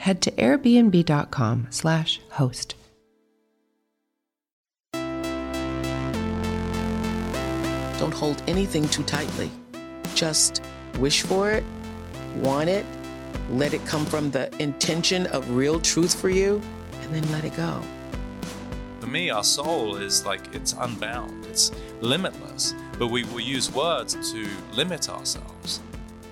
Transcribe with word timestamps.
head 0.00 0.22
to 0.22 0.30
airbnb.com 0.32 1.66
slash 1.68 2.20
host. 2.30 2.74
Don't 7.98 8.14
hold 8.14 8.42
anything 8.48 8.88
too 8.88 9.02
tightly. 9.02 9.50
Just 10.14 10.62
wish 10.98 11.20
for 11.20 11.50
it, 11.50 11.62
want 12.36 12.70
it, 12.70 12.86
let 13.50 13.74
it 13.74 13.84
come 13.84 14.06
from 14.06 14.30
the 14.30 14.50
intention 14.60 15.26
of 15.26 15.50
real 15.50 15.78
truth 15.78 16.18
for 16.18 16.30
you, 16.30 16.62
and 17.02 17.14
then 17.14 17.30
let 17.30 17.44
it 17.44 17.54
go. 17.54 17.82
For 19.00 19.06
me, 19.06 19.28
our 19.28 19.44
soul 19.44 19.96
is 19.96 20.24
like 20.24 20.54
it's 20.54 20.72
unbound, 20.78 21.44
it's 21.44 21.72
limitless, 22.00 22.74
but 22.98 23.08
we 23.08 23.24
will 23.24 23.40
use 23.40 23.70
words 23.70 24.14
to 24.32 24.48
limit 24.72 25.10
ourselves. 25.10 25.80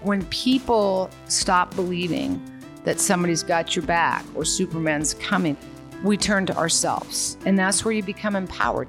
When 0.01 0.25
people 0.27 1.11
stop 1.27 1.75
believing 1.75 2.41
that 2.85 3.01
somebody's 3.01 3.43
got 3.43 3.77
your 3.77 3.85
back 3.85 4.25
or 4.35 4.45
Superman's 4.45 5.15
coming, 5.15 5.57
we 6.03 6.17
turn 6.17 6.47
to 6.47 6.57
ourselves. 6.57 7.37
And 7.45 7.59
that's 7.59 7.85
where 7.85 7.93
you 7.93 8.03
become 8.03 8.37
empowered. 8.37 8.89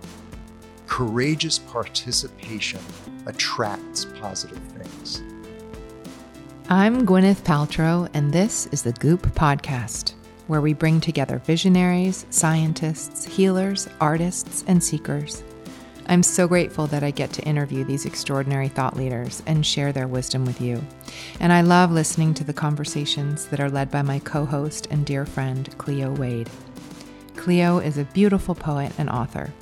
Courageous 0.87 1.59
participation 1.59 2.79
attracts 3.25 4.05
positive 4.19 4.59
things. 4.77 5.23
I'm 6.69 7.05
Gwyneth 7.05 7.41
Paltrow, 7.41 8.09
and 8.13 8.31
this 8.31 8.67
is 8.67 8.83
the 8.83 8.93
Goop 8.93 9.23
Podcast, 9.33 10.13
where 10.47 10.61
we 10.61 10.73
bring 10.73 11.01
together 11.01 11.39
visionaries, 11.39 12.25
scientists, 12.29 13.25
healers, 13.25 13.87
artists, 13.99 14.63
and 14.67 14.83
seekers. 14.83 15.43
I'm 16.09 16.23
so 16.23 16.47
grateful 16.47 16.87
that 16.87 17.03
I 17.03 17.11
get 17.11 17.31
to 17.33 17.43
interview 17.43 17.83
these 17.83 18.07
extraordinary 18.07 18.67
thought 18.67 18.97
leaders 18.97 19.43
and 19.45 19.63
share 19.63 19.91
their 19.91 20.07
wisdom 20.07 20.43
with 20.43 20.59
you. 20.59 20.83
And 21.39 21.53
I 21.53 21.61
love 21.61 21.91
listening 21.91 22.33
to 22.33 22.43
the 22.43 22.51
conversations 22.51 23.45
that 23.45 23.59
are 23.59 23.69
led 23.69 23.91
by 23.91 24.01
my 24.01 24.17
co 24.17 24.43
host 24.43 24.87
and 24.89 25.05
dear 25.05 25.27
friend, 25.27 25.69
Cleo 25.77 26.11
Wade. 26.11 26.49
Cleo 27.35 27.77
is 27.77 27.99
a 27.99 28.05
beautiful 28.05 28.55
poet 28.55 28.91
and 28.97 29.07
author. 29.07 29.53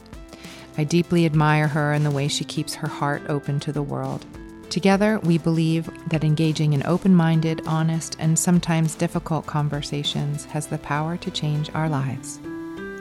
I 0.77 0.85
deeply 0.85 1.25
admire 1.25 1.67
her 1.67 1.91
and 1.91 2.05
the 2.05 2.11
way 2.11 2.29
she 2.29 2.45
keeps 2.45 2.75
her 2.75 2.87
heart 2.87 3.23
open 3.27 3.59
to 3.59 3.73
the 3.73 3.83
world. 3.83 4.25
Together, 4.69 5.19
we 5.23 5.37
believe 5.37 5.89
that 6.07 6.23
engaging 6.23 6.71
in 6.71 6.85
open 6.85 7.13
minded, 7.13 7.61
honest, 7.67 8.15
and 8.19 8.39
sometimes 8.39 8.95
difficult 8.95 9.45
conversations 9.47 10.45
has 10.45 10.67
the 10.67 10.77
power 10.77 11.17
to 11.17 11.29
change 11.29 11.69
our 11.73 11.89
lives. 11.89 12.39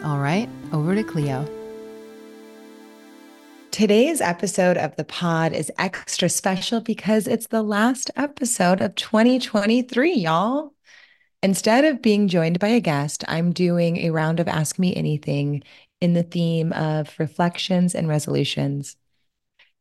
All 0.03 0.19
right, 0.19 0.49
over 0.73 0.97
to 0.97 1.05
Cleo. 1.05 1.56
Today's 3.77 4.23
episode 4.23 4.79
of 4.79 4.97
the 4.97 5.05
pod 5.05 5.53
is 5.53 5.71
extra 5.77 6.31
special 6.31 6.81
because 6.81 7.27
it's 7.27 7.49
the 7.49 7.63
last 7.63 8.11
episode 8.17 8.81
of 8.81 8.95
2023, 8.95 10.15
y'all. 10.15 10.73
Instead 11.43 11.85
of 11.85 12.01
being 12.01 12.27
joined 12.27 12.59
by 12.59 12.69
a 12.69 12.81
guest, 12.81 13.23
I'm 13.29 13.53
doing 13.53 13.99
a 13.99 14.13
round 14.13 14.41
of 14.41 14.49
Ask 14.49 14.79
Me 14.79 14.97
Anything 14.97 15.63
in 16.01 16.15
the 16.15 16.23
theme 16.23 16.73
of 16.73 17.15
reflections 17.19 17.95
and 17.95 18.09
resolutions. 18.09 18.97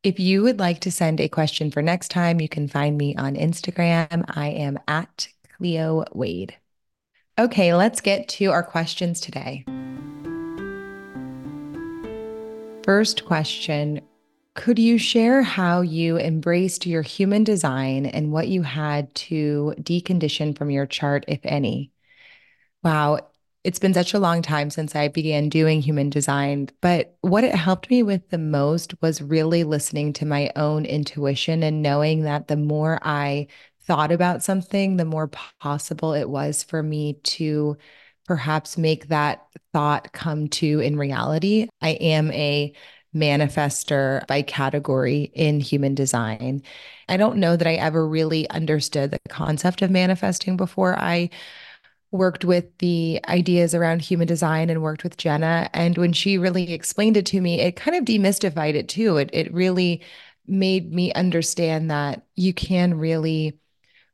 If 0.03 0.19
you 0.19 0.43
would 0.43 0.59
like 0.59 0.81
to 0.81 0.91
send 0.91 1.21
a 1.21 1.29
question 1.29 1.71
for 1.71 1.81
next 1.81 2.11
time, 2.11 2.41
you 2.41 2.49
can 2.49 2.67
find 2.67 2.97
me 2.97 3.15
on 3.15 3.35
Instagram. 3.35 4.25
I 4.27 4.49
am 4.49 4.77
at 4.89 5.29
Cleo 5.55 6.03
Wade. 6.11 6.57
Okay, 7.39 7.73
let's 7.73 8.01
get 8.01 8.27
to 8.27 8.47
our 8.47 8.61
questions 8.61 9.21
today. 9.21 9.63
First 12.85 13.25
question 13.25 14.01
Could 14.53 14.77
you 14.77 14.99
share 14.99 15.41
how 15.41 15.81
you 15.81 16.19
embraced 16.19 16.85
your 16.85 17.01
human 17.01 17.43
design 17.43 18.05
and 18.05 18.31
what 18.31 18.47
you 18.47 18.61
had 18.61 19.13
to 19.15 19.73
decondition 19.79 20.55
from 20.55 20.69
your 20.69 20.85
chart, 20.85 21.25
if 21.27 21.39
any? 21.43 21.91
Wow, 22.83 23.21
it's 23.63 23.79
been 23.79 23.95
such 23.95 24.13
a 24.13 24.19
long 24.19 24.43
time 24.43 24.69
since 24.69 24.95
I 24.95 25.07
began 25.07 25.49
doing 25.49 25.81
human 25.81 26.11
design, 26.11 26.69
but 26.79 27.17
what 27.21 27.43
it 27.43 27.55
helped 27.55 27.89
me 27.89 28.03
with 28.03 28.29
the 28.29 28.37
most 28.37 28.93
was 29.01 29.19
really 29.19 29.63
listening 29.63 30.13
to 30.13 30.27
my 30.27 30.51
own 30.55 30.85
intuition 30.85 31.63
and 31.63 31.81
knowing 31.81 32.21
that 32.21 32.47
the 32.47 32.55
more 32.55 32.99
I 33.01 33.47
thought 33.81 34.11
about 34.11 34.43
something, 34.43 34.97
the 34.97 35.05
more 35.05 35.31
possible 35.59 36.13
it 36.13 36.29
was 36.29 36.61
for 36.61 36.83
me 36.83 37.13
to 37.23 37.77
perhaps 38.25 38.77
make 38.77 39.07
that 39.07 39.45
thought 39.73 40.11
come 40.11 40.47
to 40.47 40.79
in 40.79 40.97
reality. 40.97 41.67
I 41.81 41.91
am 41.91 42.31
a 42.31 42.73
manifester 43.15 44.25
by 44.27 44.41
category 44.41 45.31
in 45.33 45.59
human 45.59 45.95
design. 45.95 46.61
I 47.07 47.17
don't 47.17 47.37
know 47.37 47.55
that 47.55 47.67
I 47.67 47.75
ever 47.75 48.07
really 48.07 48.49
understood 48.49 49.11
the 49.11 49.19
concept 49.29 49.81
of 49.81 49.89
manifesting 49.89 50.57
before 50.57 50.99
I 50.99 51.29
worked 52.11 52.45
with 52.45 52.77
the 52.79 53.19
ideas 53.27 53.75
around 53.75 54.01
human 54.01 54.27
design 54.27 54.69
and 54.69 54.81
worked 54.81 55.03
with 55.03 55.17
Jenna. 55.17 55.69
And 55.73 55.97
when 55.97 56.13
she 56.13 56.37
really 56.37 56.73
explained 56.73 57.17
it 57.17 57.25
to 57.27 57.41
me, 57.41 57.59
it 57.61 57.75
kind 57.75 57.95
of 57.97 58.05
demystified 58.05 58.75
it 58.75 58.89
too. 58.89 59.17
It, 59.17 59.29
it 59.33 59.53
really 59.53 60.01
made 60.47 60.93
me 60.93 61.11
understand 61.13 61.91
that 61.91 62.25
you 62.35 62.53
can 62.53 62.97
really 62.97 63.59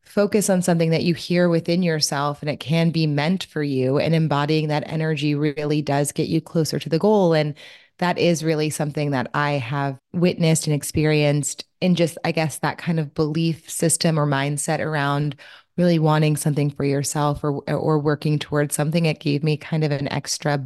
focus 0.03 0.49
on 0.49 0.61
something 0.61 0.89
that 0.89 1.03
you 1.03 1.13
hear 1.13 1.47
within 1.49 1.83
yourself 1.83 2.41
and 2.41 2.49
it 2.49 2.59
can 2.59 2.89
be 2.89 3.07
meant 3.07 3.45
for 3.45 3.63
you. 3.63 3.97
And 3.97 4.13
embodying 4.13 4.67
that 4.67 4.83
energy 4.87 5.35
really 5.35 5.81
does 5.81 6.11
get 6.11 6.27
you 6.27 6.41
closer 6.41 6.79
to 6.79 6.89
the 6.89 6.99
goal. 6.99 7.33
And 7.33 7.55
that 7.99 8.17
is 8.17 8.43
really 8.43 8.69
something 8.69 9.11
that 9.11 9.29
I 9.33 9.51
have 9.51 9.99
witnessed 10.11 10.67
and 10.67 10.75
experienced 10.75 11.65
in 11.81 11.95
just, 11.95 12.17
I 12.25 12.31
guess, 12.31 12.59
that 12.59 12.77
kind 12.77 12.99
of 12.99 13.13
belief 13.13 13.69
system 13.69 14.19
or 14.19 14.25
mindset 14.25 14.79
around 14.79 15.35
really 15.77 15.99
wanting 15.99 16.35
something 16.35 16.69
for 16.69 16.83
yourself 16.83 17.43
or 17.43 17.61
or 17.69 17.99
working 17.99 18.37
towards 18.39 18.75
something 18.75 19.05
it 19.05 19.19
gave 19.19 19.43
me 19.43 19.57
kind 19.57 19.83
of 19.83 19.91
an 19.91 20.11
extra 20.11 20.63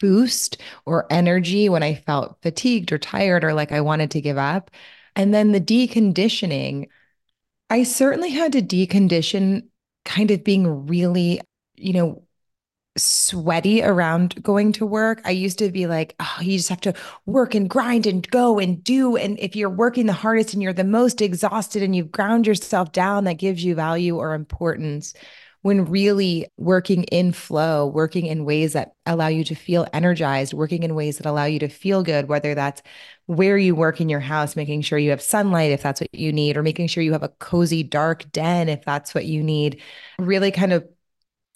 boost 0.00 0.58
or 0.86 1.06
energy 1.10 1.68
when 1.68 1.82
i 1.82 1.94
felt 1.94 2.36
fatigued 2.42 2.92
or 2.92 2.98
tired 2.98 3.44
or 3.44 3.54
like 3.54 3.72
i 3.72 3.80
wanted 3.80 4.10
to 4.10 4.20
give 4.20 4.38
up 4.38 4.70
and 5.14 5.32
then 5.32 5.52
the 5.52 5.60
deconditioning 5.60 6.88
i 7.70 7.82
certainly 7.82 8.30
had 8.30 8.52
to 8.52 8.62
decondition 8.62 9.62
kind 10.04 10.30
of 10.30 10.44
being 10.44 10.86
really 10.86 11.40
you 11.76 11.92
know 11.92 12.26
sweaty 12.96 13.82
around 13.82 14.42
going 14.42 14.72
to 14.72 14.86
work. 14.86 15.20
I 15.24 15.30
used 15.30 15.58
to 15.58 15.70
be 15.70 15.86
like, 15.86 16.14
oh, 16.20 16.38
you 16.40 16.56
just 16.56 16.68
have 16.68 16.80
to 16.82 16.94
work 17.26 17.54
and 17.54 17.68
grind 17.68 18.06
and 18.06 18.28
go 18.30 18.58
and 18.58 18.82
do. 18.82 19.16
And 19.16 19.38
if 19.38 19.54
you're 19.54 19.70
working 19.70 20.06
the 20.06 20.12
hardest 20.12 20.54
and 20.54 20.62
you're 20.62 20.72
the 20.72 20.84
most 20.84 21.20
exhausted 21.20 21.82
and 21.82 21.94
you've 21.94 22.10
ground 22.12 22.46
yourself 22.46 22.92
down, 22.92 23.24
that 23.24 23.34
gives 23.34 23.64
you 23.64 23.74
value 23.74 24.16
or 24.16 24.34
importance. 24.34 25.14
When 25.66 25.86
really 25.86 26.46
working 26.56 27.02
in 27.04 27.32
flow, 27.32 27.88
working 27.88 28.26
in 28.26 28.44
ways 28.44 28.74
that 28.74 28.92
allow 29.04 29.26
you 29.26 29.42
to 29.42 29.56
feel 29.56 29.84
energized, 29.92 30.54
working 30.54 30.84
in 30.84 30.94
ways 30.94 31.18
that 31.18 31.26
allow 31.26 31.46
you 31.46 31.58
to 31.58 31.66
feel 31.68 32.04
good, 32.04 32.28
whether 32.28 32.54
that's 32.54 32.82
where 33.26 33.58
you 33.58 33.74
work 33.74 34.00
in 34.00 34.08
your 34.08 34.20
house, 34.20 34.54
making 34.54 34.82
sure 34.82 34.96
you 34.96 35.10
have 35.10 35.20
sunlight 35.20 35.72
if 35.72 35.82
that's 35.82 36.00
what 36.00 36.14
you 36.14 36.32
need, 36.32 36.56
or 36.56 36.62
making 36.62 36.86
sure 36.86 37.02
you 37.02 37.10
have 37.10 37.24
a 37.24 37.30
cozy, 37.40 37.82
dark 37.82 38.30
den 38.30 38.68
if 38.68 38.84
that's 38.84 39.12
what 39.12 39.24
you 39.24 39.42
need, 39.42 39.82
really 40.20 40.52
kind 40.52 40.72
of 40.72 40.88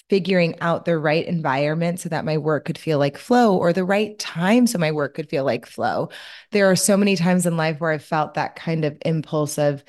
figuring 0.08 0.58
out 0.60 0.86
the 0.86 0.98
right 0.98 1.26
environment 1.26 2.00
so 2.00 2.08
that 2.08 2.24
my 2.24 2.36
work 2.36 2.64
could 2.64 2.78
feel 2.78 2.98
like 2.98 3.16
flow 3.16 3.56
or 3.56 3.72
the 3.72 3.84
right 3.84 4.18
time 4.18 4.66
so 4.66 4.76
my 4.76 4.90
work 4.90 5.14
could 5.14 5.30
feel 5.30 5.44
like 5.44 5.66
flow. 5.66 6.08
There 6.50 6.68
are 6.68 6.74
so 6.74 6.96
many 6.96 7.14
times 7.14 7.46
in 7.46 7.56
life 7.56 7.78
where 7.78 7.92
I've 7.92 8.02
felt 8.02 8.34
that 8.34 8.56
kind 8.56 8.84
of 8.84 8.98
impulse 9.06 9.56
of 9.56 9.84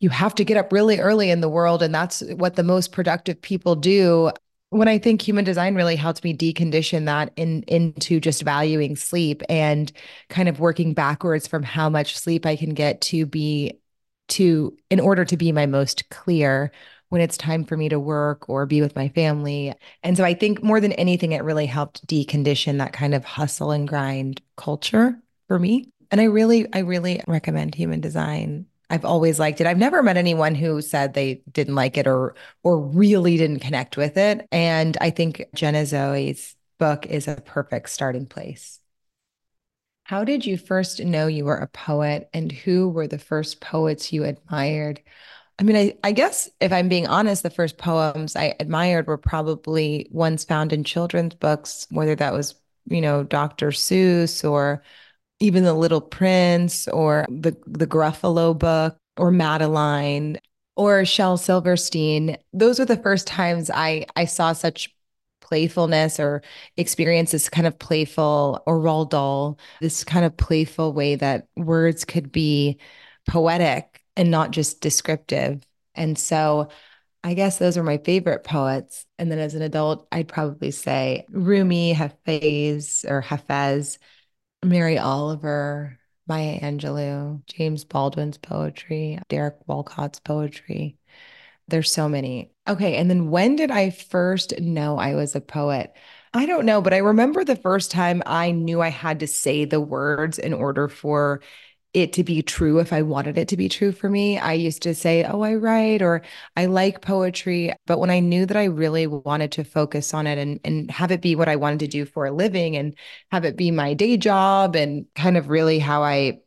you 0.00 0.08
have 0.10 0.34
to 0.36 0.44
get 0.44 0.56
up 0.56 0.72
really 0.72 0.98
early 0.98 1.30
in 1.30 1.40
the 1.40 1.48
world 1.48 1.82
and 1.82 1.94
that's 1.94 2.22
what 2.36 2.56
the 2.56 2.62
most 2.62 2.92
productive 2.92 3.40
people 3.42 3.76
do. 3.76 4.30
when 4.70 4.88
I 4.88 4.98
think 4.98 5.20
human 5.20 5.44
design 5.44 5.74
really 5.74 5.96
helped 5.96 6.22
me 6.24 6.36
decondition 6.36 7.06
that 7.06 7.32
in 7.36 7.64
into 7.66 8.20
just 8.20 8.42
valuing 8.42 8.96
sleep 8.96 9.42
and 9.48 9.90
kind 10.28 10.48
of 10.48 10.60
working 10.60 10.94
backwards 10.94 11.46
from 11.48 11.62
how 11.64 11.88
much 11.88 12.16
sleep 12.18 12.46
I 12.46 12.56
can 12.56 12.74
get 12.74 13.00
to 13.02 13.26
be 13.26 13.80
to 14.28 14.76
in 14.90 15.00
order 15.00 15.24
to 15.24 15.36
be 15.36 15.52
my 15.52 15.66
most 15.66 16.08
clear 16.10 16.70
when 17.08 17.20
it's 17.20 17.36
time 17.36 17.64
for 17.64 17.76
me 17.76 17.88
to 17.88 17.98
work 17.98 18.48
or 18.48 18.66
be 18.66 18.80
with 18.80 18.94
my 18.94 19.08
family. 19.08 19.74
And 20.04 20.16
so 20.16 20.24
I 20.24 20.34
think 20.34 20.62
more 20.62 20.80
than 20.80 20.92
anything 20.92 21.32
it 21.32 21.42
really 21.42 21.66
helped 21.66 22.06
decondition 22.06 22.78
that 22.78 22.92
kind 22.92 23.14
of 23.14 23.24
hustle 23.24 23.72
and 23.72 23.88
grind 23.88 24.40
culture 24.56 25.18
for 25.48 25.58
me. 25.58 25.90
And 26.12 26.20
I 26.20 26.24
really 26.24 26.66
I 26.72 26.80
really 26.80 27.22
recommend 27.26 27.74
human 27.74 28.00
design 28.00 28.66
I've 28.90 29.04
always 29.04 29.38
liked 29.38 29.60
it. 29.60 29.66
I've 29.66 29.78
never 29.78 30.02
met 30.02 30.16
anyone 30.16 30.54
who 30.54 30.82
said 30.82 31.14
they 31.14 31.42
didn't 31.52 31.76
like 31.76 31.96
it 31.96 32.06
or 32.06 32.34
or 32.64 32.78
really 32.80 33.36
didn't 33.36 33.60
connect 33.60 33.96
with 33.96 34.16
it. 34.16 34.46
And 34.52 34.96
I 35.00 35.10
think 35.10 35.44
Jenna 35.54 35.86
Zoe's 35.86 36.56
book 36.78 37.06
is 37.06 37.28
a 37.28 37.36
perfect 37.36 37.90
starting 37.90 38.26
place. 38.26 38.80
How 40.04 40.24
did 40.24 40.44
you 40.44 40.58
first 40.58 41.00
know 41.00 41.28
you 41.28 41.44
were 41.44 41.56
a 41.56 41.68
poet 41.68 42.28
and 42.34 42.50
who 42.50 42.88
were 42.88 43.06
the 43.06 43.18
first 43.18 43.60
poets 43.60 44.12
you 44.12 44.24
admired? 44.24 45.00
I 45.58 45.62
mean, 45.62 45.76
I, 45.76 45.98
I 46.02 46.12
guess 46.12 46.48
if 46.60 46.72
I'm 46.72 46.88
being 46.88 47.06
honest, 47.06 47.42
the 47.42 47.50
first 47.50 47.78
poems 47.78 48.34
I 48.36 48.56
admired 48.60 49.06
were 49.06 49.18
probably 49.18 50.08
ones 50.10 50.44
found 50.44 50.72
in 50.72 50.84
children's 50.84 51.34
books, 51.34 51.86
whether 51.90 52.16
that 52.16 52.32
was, 52.32 52.54
you 52.88 53.00
know, 53.00 53.24
Dr. 53.24 53.70
Seuss 53.70 54.48
or 54.48 54.82
even 55.40 55.64
the 55.64 55.74
Little 55.74 56.00
Prince 56.00 56.86
or 56.88 57.26
the 57.28 57.56
the 57.66 57.86
Gruffalo 57.86 58.56
book 58.58 58.96
or 59.16 59.30
Madeline 59.30 60.38
or 60.76 61.04
Shel 61.04 61.36
Silverstein. 61.36 62.36
Those 62.52 62.78
were 62.78 62.84
the 62.84 62.96
first 62.96 63.26
times 63.26 63.70
I 63.72 64.06
I 64.16 64.26
saw 64.26 64.52
such 64.52 64.94
playfulness 65.40 66.20
or 66.20 66.42
experience 66.76 67.32
this 67.32 67.48
kind 67.48 67.66
of 67.66 67.78
playful 67.78 68.62
or 68.66 68.78
Roald 68.78 69.10
Dahl, 69.10 69.58
this 69.80 70.04
kind 70.04 70.24
of 70.24 70.36
playful 70.36 70.92
way 70.92 71.16
that 71.16 71.48
words 71.56 72.04
could 72.04 72.30
be 72.30 72.78
poetic 73.28 74.02
and 74.16 74.30
not 74.30 74.52
just 74.52 74.80
descriptive. 74.80 75.62
And 75.94 76.16
so 76.16 76.68
I 77.22 77.34
guess 77.34 77.58
those 77.58 77.76
are 77.76 77.82
my 77.82 77.98
favorite 77.98 78.44
poets. 78.44 79.06
And 79.18 79.30
then 79.30 79.38
as 79.38 79.54
an 79.54 79.62
adult, 79.62 80.06
I'd 80.12 80.28
probably 80.28 80.70
say 80.70 81.26
Rumi, 81.30 81.94
Hafez, 81.94 83.04
or 83.08 83.22
Hafez, 83.22 83.98
Mary 84.64 84.98
Oliver, 84.98 85.98
Maya 86.26 86.60
Angelou, 86.60 87.44
James 87.46 87.84
Baldwin's 87.84 88.38
poetry, 88.38 89.18
Derek 89.28 89.56
Walcott's 89.66 90.20
poetry. 90.20 90.96
There's 91.68 91.92
so 91.92 92.08
many. 92.08 92.52
Okay. 92.68 92.96
And 92.96 93.08
then 93.08 93.30
when 93.30 93.56
did 93.56 93.70
I 93.70 93.90
first 93.90 94.58
know 94.60 94.98
I 94.98 95.14
was 95.14 95.34
a 95.34 95.40
poet? 95.40 95.92
I 96.34 96.46
don't 96.46 96.66
know, 96.66 96.80
but 96.80 96.94
I 96.94 96.98
remember 96.98 97.44
the 97.44 97.56
first 97.56 97.90
time 97.90 98.22
I 98.26 98.50
knew 98.50 98.80
I 98.80 98.88
had 98.88 99.20
to 99.20 99.26
say 99.26 99.64
the 99.64 99.80
words 99.80 100.38
in 100.38 100.52
order 100.52 100.88
for 100.88 101.42
it 101.92 102.12
to 102.14 102.24
be 102.24 102.42
true 102.42 102.78
if 102.78 102.92
I 102.92 103.02
wanted 103.02 103.36
it 103.36 103.48
to 103.48 103.56
be 103.56 103.68
true 103.68 103.90
for 103.92 104.08
me. 104.08 104.38
I 104.38 104.52
used 104.52 104.82
to 104.82 104.94
say, 104.94 105.24
Oh, 105.24 105.42
I 105.42 105.54
write 105.56 106.02
or 106.02 106.22
I 106.56 106.66
like 106.66 107.02
poetry. 107.02 107.72
But 107.86 107.98
when 107.98 108.10
I 108.10 108.20
knew 108.20 108.46
that 108.46 108.56
I 108.56 108.64
really 108.64 109.06
wanted 109.08 109.52
to 109.52 109.64
focus 109.64 110.14
on 110.14 110.26
it 110.26 110.38
and, 110.38 110.60
and 110.64 110.90
have 110.90 111.10
it 111.10 111.20
be 111.20 111.34
what 111.34 111.48
I 111.48 111.56
wanted 111.56 111.80
to 111.80 111.88
do 111.88 112.04
for 112.04 112.26
a 112.26 112.32
living 112.32 112.76
and 112.76 112.94
have 113.32 113.44
it 113.44 113.56
be 113.56 113.70
my 113.72 113.94
day 113.94 114.16
job 114.16 114.76
and 114.76 115.06
kind 115.16 115.36
of 115.36 115.48
really 115.50 115.78
how 115.80 116.02
I 116.04 116.40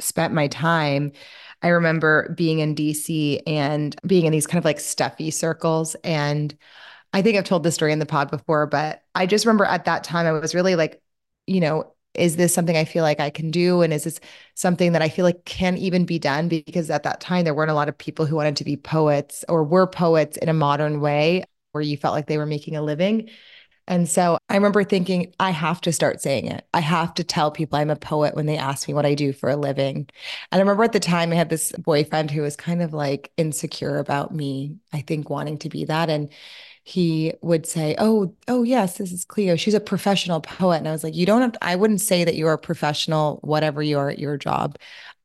spent 0.00 0.34
my 0.34 0.48
time. 0.48 1.12
I 1.62 1.68
remember 1.68 2.34
being 2.36 2.60
in 2.60 2.74
DC 2.74 3.40
and 3.46 3.94
being 4.06 4.26
in 4.26 4.32
these 4.32 4.46
kind 4.46 4.58
of 4.58 4.64
like 4.64 4.80
stuffy 4.80 5.30
circles. 5.30 5.94
And 6.04 6.56
I 7.12 7.22
think 7.22 7.36
I've 7.38 7.44
told 7.44 7.62
this 7.62 7.74
story 7.74 7.92
in 7.92 7.98
the 7.98 8.06
pod 8.06 8.30
before, 8.30 8.66
but 8.66 9.02
I 9.14 9.26
just 9.26 9.46
remember 9.46 9.64
at 9.64 9.86
that 9.86 10.04
time 10.04 10.26
I 10.26 10.32
was 10.32 10.54
really 10.54 10.76
like, 10.76 11.02
you 11.46 11.60
know, 11.60 11.94
is 12.18 12.36
this 12.36 12.52
something 12.52 12.76
I 12.76 12.84
feel 12.84 13.02
like 13.02 13.20
I 13.20 13.30
can 13.30 13.50
do? 13.50 13.82
And 13.82 13.92
is 13.92 14.04
this 14.04 14.20
something 14.54 14.92
that 14.92 15.02
I 15.02 15.08
feel 15.08 15.24
like 15.24 15.44
can 15.44 15.76
even 15.78 16.04
be 16.04 16.18
done? 16.18 16.48
Because 16.48 16.90
at 16.90 17.04
that 17.04 17.20
time, 17.20 17.44
there 17.44 17.54
weren't 17.54 17.70
a 17.70 17.74
lot 17.74 17.88
of 17.88 17.96
people 17.96 18.26
who 18.26 18.36
wanted 18.36 18.56
to 18.56 18.64
be 18.64 18.76
poets 18.76 19.44
or 19.48 19.64
were 19.64 19.86
poets 19.86 20.36
in 20.36 20.48
a 20.48 20.54
modern 20.54 21.00
way 21.00 21.44
where 21.72 21.82
you 21.82 21.96
felt 21.96 22.14
like 22.14 22.26
they 22.26 22.38
were 22.38 22.46
making 22.46 22.76
a 22.76 22.82
living. 22.82 23.30
And 23.86 24.06
so 24.06 24.36
I 24.50 24.54
remember 24.54 24.84
thinking, 24.84 25.34
I 25.40 25.50
have 25.50 25.80
to 25.82 25.92
start 25.92 26.20
saying 26.20 26.46
it. 26.46 26.66
I 26.74 26.80
have 26.80 27.14
to 27.14 27.24
tell 27.24 27.50
people 27.50 27.78
I'm 27.78 27.88
a 27.88 27.96
poet 27.96 28.34
when 28.34 28.44
they 28.44 28.58
ask 28.58 28.86
me 28.86 28.92
what 28.92 29.06
I 29.06 29.14
do 29.14 29.32
for 29.32 29.48
a 29.48 29.56
living. 29.56 29.96
And 29.96 30.08
I 30.52 30.58
remember 30.58 30.84
at 30.84 30.92
the 30.92 31.00
time 31.00 31.32
I 31.32 31.36
had 31.36 31.48
this 31.48 31.72
boyfriend 31.72 32.30
who 32.30 32.42
was 32.42 32.54
kind 32.54 32.82
of 32.82 32.92
like 32.92 33.32
insecure 33.38 33.98
about 33.98 34.34
me, 34.34 34.76
I 34.92 35.00
think 35.00 35.30
wanting 35.30 35.58
to 35.60 35.70
be 35.70 35.86
that. 35.86 36.10
And 36.10 36.30
he 36.88 37.34
would 37.42 37.66
say, 37.66 37.94
"Oh, 37.98 38.34
oh 38.48 38.62
yes, 38.62 38.98
this 38.98 39.12
is 39.12 39.24
Cleo. 39.24 39.56
She's 39.56 39.74
a 39.74 39.80
professional 39.80 40.40
poet." 40.40 40.78
And 40.78 40.88
I 40.88 40.92
was 40.92 41.04
like, 41.04 41.14
"You 41.14 41.26
don't 41.26 41.42
have 41.42 41.52
to, 41.52 41.64
I 41.64 41.76
wouldn't 41.76 42.00
say 42.00 42.24
that 42.24 42.34
you're 42.36 42.52
a 42.52 42.58
professional 42.58 43.40
whatever 43.42 43.82
you 43.82 43.98
are 43.98 44.08
at 44.10 44.18
your 44.18 44.36
job. 44.38 44.78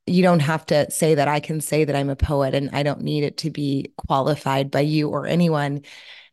You 0.06 0.22
don't 0.22 0.40
have 0.40 0.66
to 0.66 0.90
say 0.90 1.14
that 1.14 1.28
I 1.28 1.40
can 1.40 1.60
say 1.60 1.84
that 1.84 1.96
I'm 1.96 2.10
a 2.10 2.16
poet 2.16 2.54
and 2.54 2.70
I 2.74 2.82
don't 2.82 3.02
need 3.02 3.24
it 3.24 3.38
to 3.38 3.50
be 3.50 3.92
qualified 3.96 4.70
by 4.70 4.80
you 4.80 5.08
or 5.10 5.26
anyone." 5.26 5.82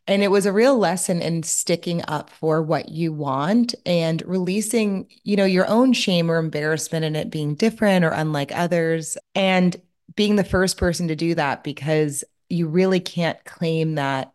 And 0.08 0.24
it 0.24 0.30
was 0.32 0.46
a 0.46 0.54
real 0.54 0.78
lesson 0.78 1.22
in 1.22 1.44
sticking 1.44 2.04
up 2.08 2.30
for 2.32 2.62
what 2.62 2.90
you 2.90 3.14
want 3.14 3.76
and 3.86 4.22
releasing, 4.26 5.08
you 5.24 5.36
know, 5.38 5.46
your 5.46 5.68
own 5.68 5.94
shame 5.94 6.30
or 6.30 6.38
embarrassment 6.38 7.06
in 7.06 7.16
it 7.16 7.30
being 7.32 7.56
different 7.56 8.04
or 8.04 8.10
unlike 8.10 8.52
others 8.54 9.18
and 9.36 9.80
being 10.16 10.36
the 10.36 10.44
first 10.44 10.78
person 10.78 11.08
to 11.08 11.16
do 11.16 11.36
that 11.36 11.64
because 11.64 12.24
you 12.50 12.68
really 12.68 13.00
can't 13.00 13.44
claim 13.46 13.96
that 13.96 14.34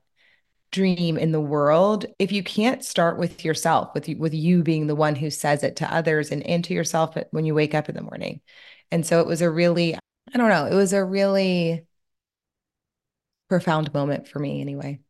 dream 0.71 1.17
in 1.17 1.33
the 1.33 1.41
world 1.41 2.07
if 2.19 2.33
you 2.33 2.43
can't 2.43 2.85
start 2.85 3.19
with 3.19 3.45
yourself 3.45 3.91
with 3.95 4.09
you, 4.09 4.17
with 4.19 4.35
you 4.35 4.63
being 4.63 4.87
the 4.87 4.95
one 4.95 5.15
who 5.15 5.31
says 5.31 5.63
it 5.63 5.77
to 5.77 5.95
others 5.95 6.31
and, 6.31 6.43
and 6.45 6.65
to 6.65 6.75
yourself 6.75 7.17
when 7.31 7.45
you 7.45 7.55
wake 7.55 7.75
up 7.75 7.89
in 7.89 7.95
the 7.95 8.03
morning. 8.03 8.41
And 8.91 9.07
so 9.07 9.21
it 9.21 9.27
was 9.27 9.43
a 9.43 9.51
really 9.51 9.95
i 10.35 10.39
don't 10.39 10.49
know 10.49 10.67
it 10.67 10.75
was 10.75 10.93
a 10.93 11.05
really 11.05 11.87
profound 13.49 13.93
moment 13.95 14.27
for 14.29 14.39
me 14.39 14.61
anyway. 14.61 15.01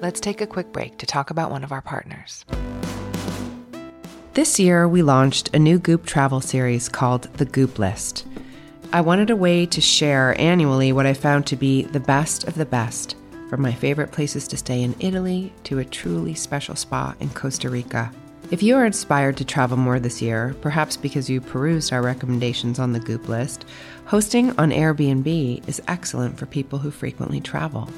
Let's 0.00 0.20
take 0.20 0.40
a 0.40 0.46
quick 0.46 0.72
break 0.72 0.98
to 0.98 1.06
talk 1.06 1.30
about 1.30 1.50
one 1.50 1.64
of 1.64 1.72
our 1.72 1.80
partners. 1.80 2.44
This 4.34 4.58
year 4.58 4.88
we 4.88 5.02
launched 5.02 5.54
a 5.54 5.58
new 5.58 5.78
goop 5.78 6.04
travel 6.04 6.40
series 6.40 6.88
called 6.88 7.22
the 7.34 7.44
goop 7.44 7.78
list 7.78 8.26
I 8.94 9.00
wanted 9.00 9.30
a 9.30 9.34
way 9.34 9.66
to 9.66 9.80
share 9.80 10.40
annually 10.40 10.92
what 10.92 11.04
I 11.04 11.14
found 11.14 11.48
to 11.48 11.56
be 11.56 11.82
the 11.82 11.98
best 11.98 12.46
of 12.46 12.54
the 12.54 12.64
best, 12.64 13.16
from 13.50 13.60
my 13.60 13.72
favorite 13.72 14.12
places 14.12 14.46
to 14.46 14.56
stay 14.56 14.84
in 14.84 14.94
Italy 15.00 15.52
to 15.64 15.80
a 15.80 15.84
truly 15.84 16.34
special 16.34 16.76
spa 16.76 17.12
in 17.18 17.28
Costa 17.30 17.68
Rica. 17.68 18.12
If 18.52 18.62
you 18.62 18.76
are 18.76 18.86
inspired 18.86 19.36
to 19.38 19.44
travel 19.44 19.76
more 19.76 19.98
this 19.98 20.22
year, 20.22 20.54
perhaps 20.60 20.96
because 20.96 21.28
you 21.28 21.40
perused 21.40 21.92
our 21.92 22.02
recommendations 22.02 22.78
on 22.78 22.92
the 22.92 23.00
Goop 23.00 23.28
list, 23.28 23.64
hosting 24.04 24.56
on 24.60 24.70
Airbnb 24.70 25.68
is 25.68 25.82
excellent 25.88 26.38
for 26.38 26.46
people 26.46 26.78
who 26.78 26.92
frequently 26.92 27.40
travel. 27.40 27.88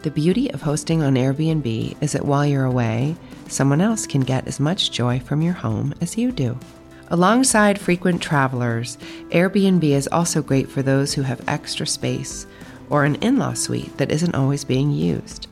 The 0.00 0.10
beauty 0.10 0.50
of 0.52 0.62
hosting 0.62 1.02
on 1.02 1.16
Airbnb 1.16 2.02
is 2.02 2.12
that 2.12 2.24
while 2.24 2.46
you're 2.46 2.64
away, 2.64 3.16
someone 3.48 3.82
else 3.82 4.06
can 4.06 4.22
get 4.22 4.48
as 4.48 4.58
much 4.58 4.92
joy 4.92 5.20
from 5.20 5.42
your 5.42 5.52
home 5.52 5.92
as 6.00 6.16
you 6.16 6.32
do. 6.32 6.58
Alongside 7.10 7.80
frequent 7.80 8.20
travelers, 8.20 8.98
Airbnb 9.30 9.82
is 9.82 10.10
also 10.12 10.42
great 10.42 10.68
for 10.68 10.82
those 10.82 11.14
who 11.14 11.22
have 11.22 11.40
extra 11.48 11.86
space 11.86 12.46
or 12.90 13.04
an 13.04 13.14
in 13.16 13.38
law 13.38 13.54
suite 13.54 13.96
that 13.96 14.12
isn't 14.12 14.34
always 14.34 14.62
being 14.62 14.90
used. 14.90 15.46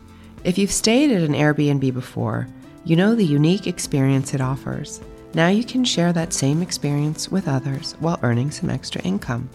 If 0.44 0.58
you've 0.58 0.70
stayed 0.70 1.10
at 1.10 1.22
an 1.22 1.32
Airbnb 1.32 1.94
before, 1.94 2.46
you 2.84 2.94
know 2.94 3.14
the 3.14 3.24
unique 3.24 3.66
experience 3.66 4.34
it 4.34 4.42
offers. 4.42 5.00
Now 5.32 5.48
you 5.48 5.64
can 5.64 5.82
share 5.82 6.12
that 6.12 6.34
same 6.34 6.60
experience 6.60 7.30
with 7.30 7.48
others 7.48 7.96
while 8.00 8.20
earning 8.22 8.50
some 8.50 8.68
extra 8.68 9.00
income. 9.02 9.48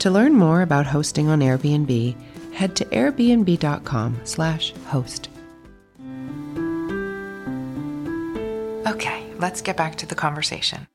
To 0.00 0.10
learn 0.10 0.34
more 0.34 0.62
about 0.62 0.86
hosting 0.86 1.28
on 1.28 1.38
Airbnb, 1.40 2.16
head 2.52 2.74
to 2.76 2.84
airbnb.com/host. 2.86 5.28
Okay, 8.86 9.26
let's 9.38 9.60
get 9.60 9.76
back 9.76 9.96
to 9.96 10.06
the 10.06 10.14
conversation. 10.14 10.86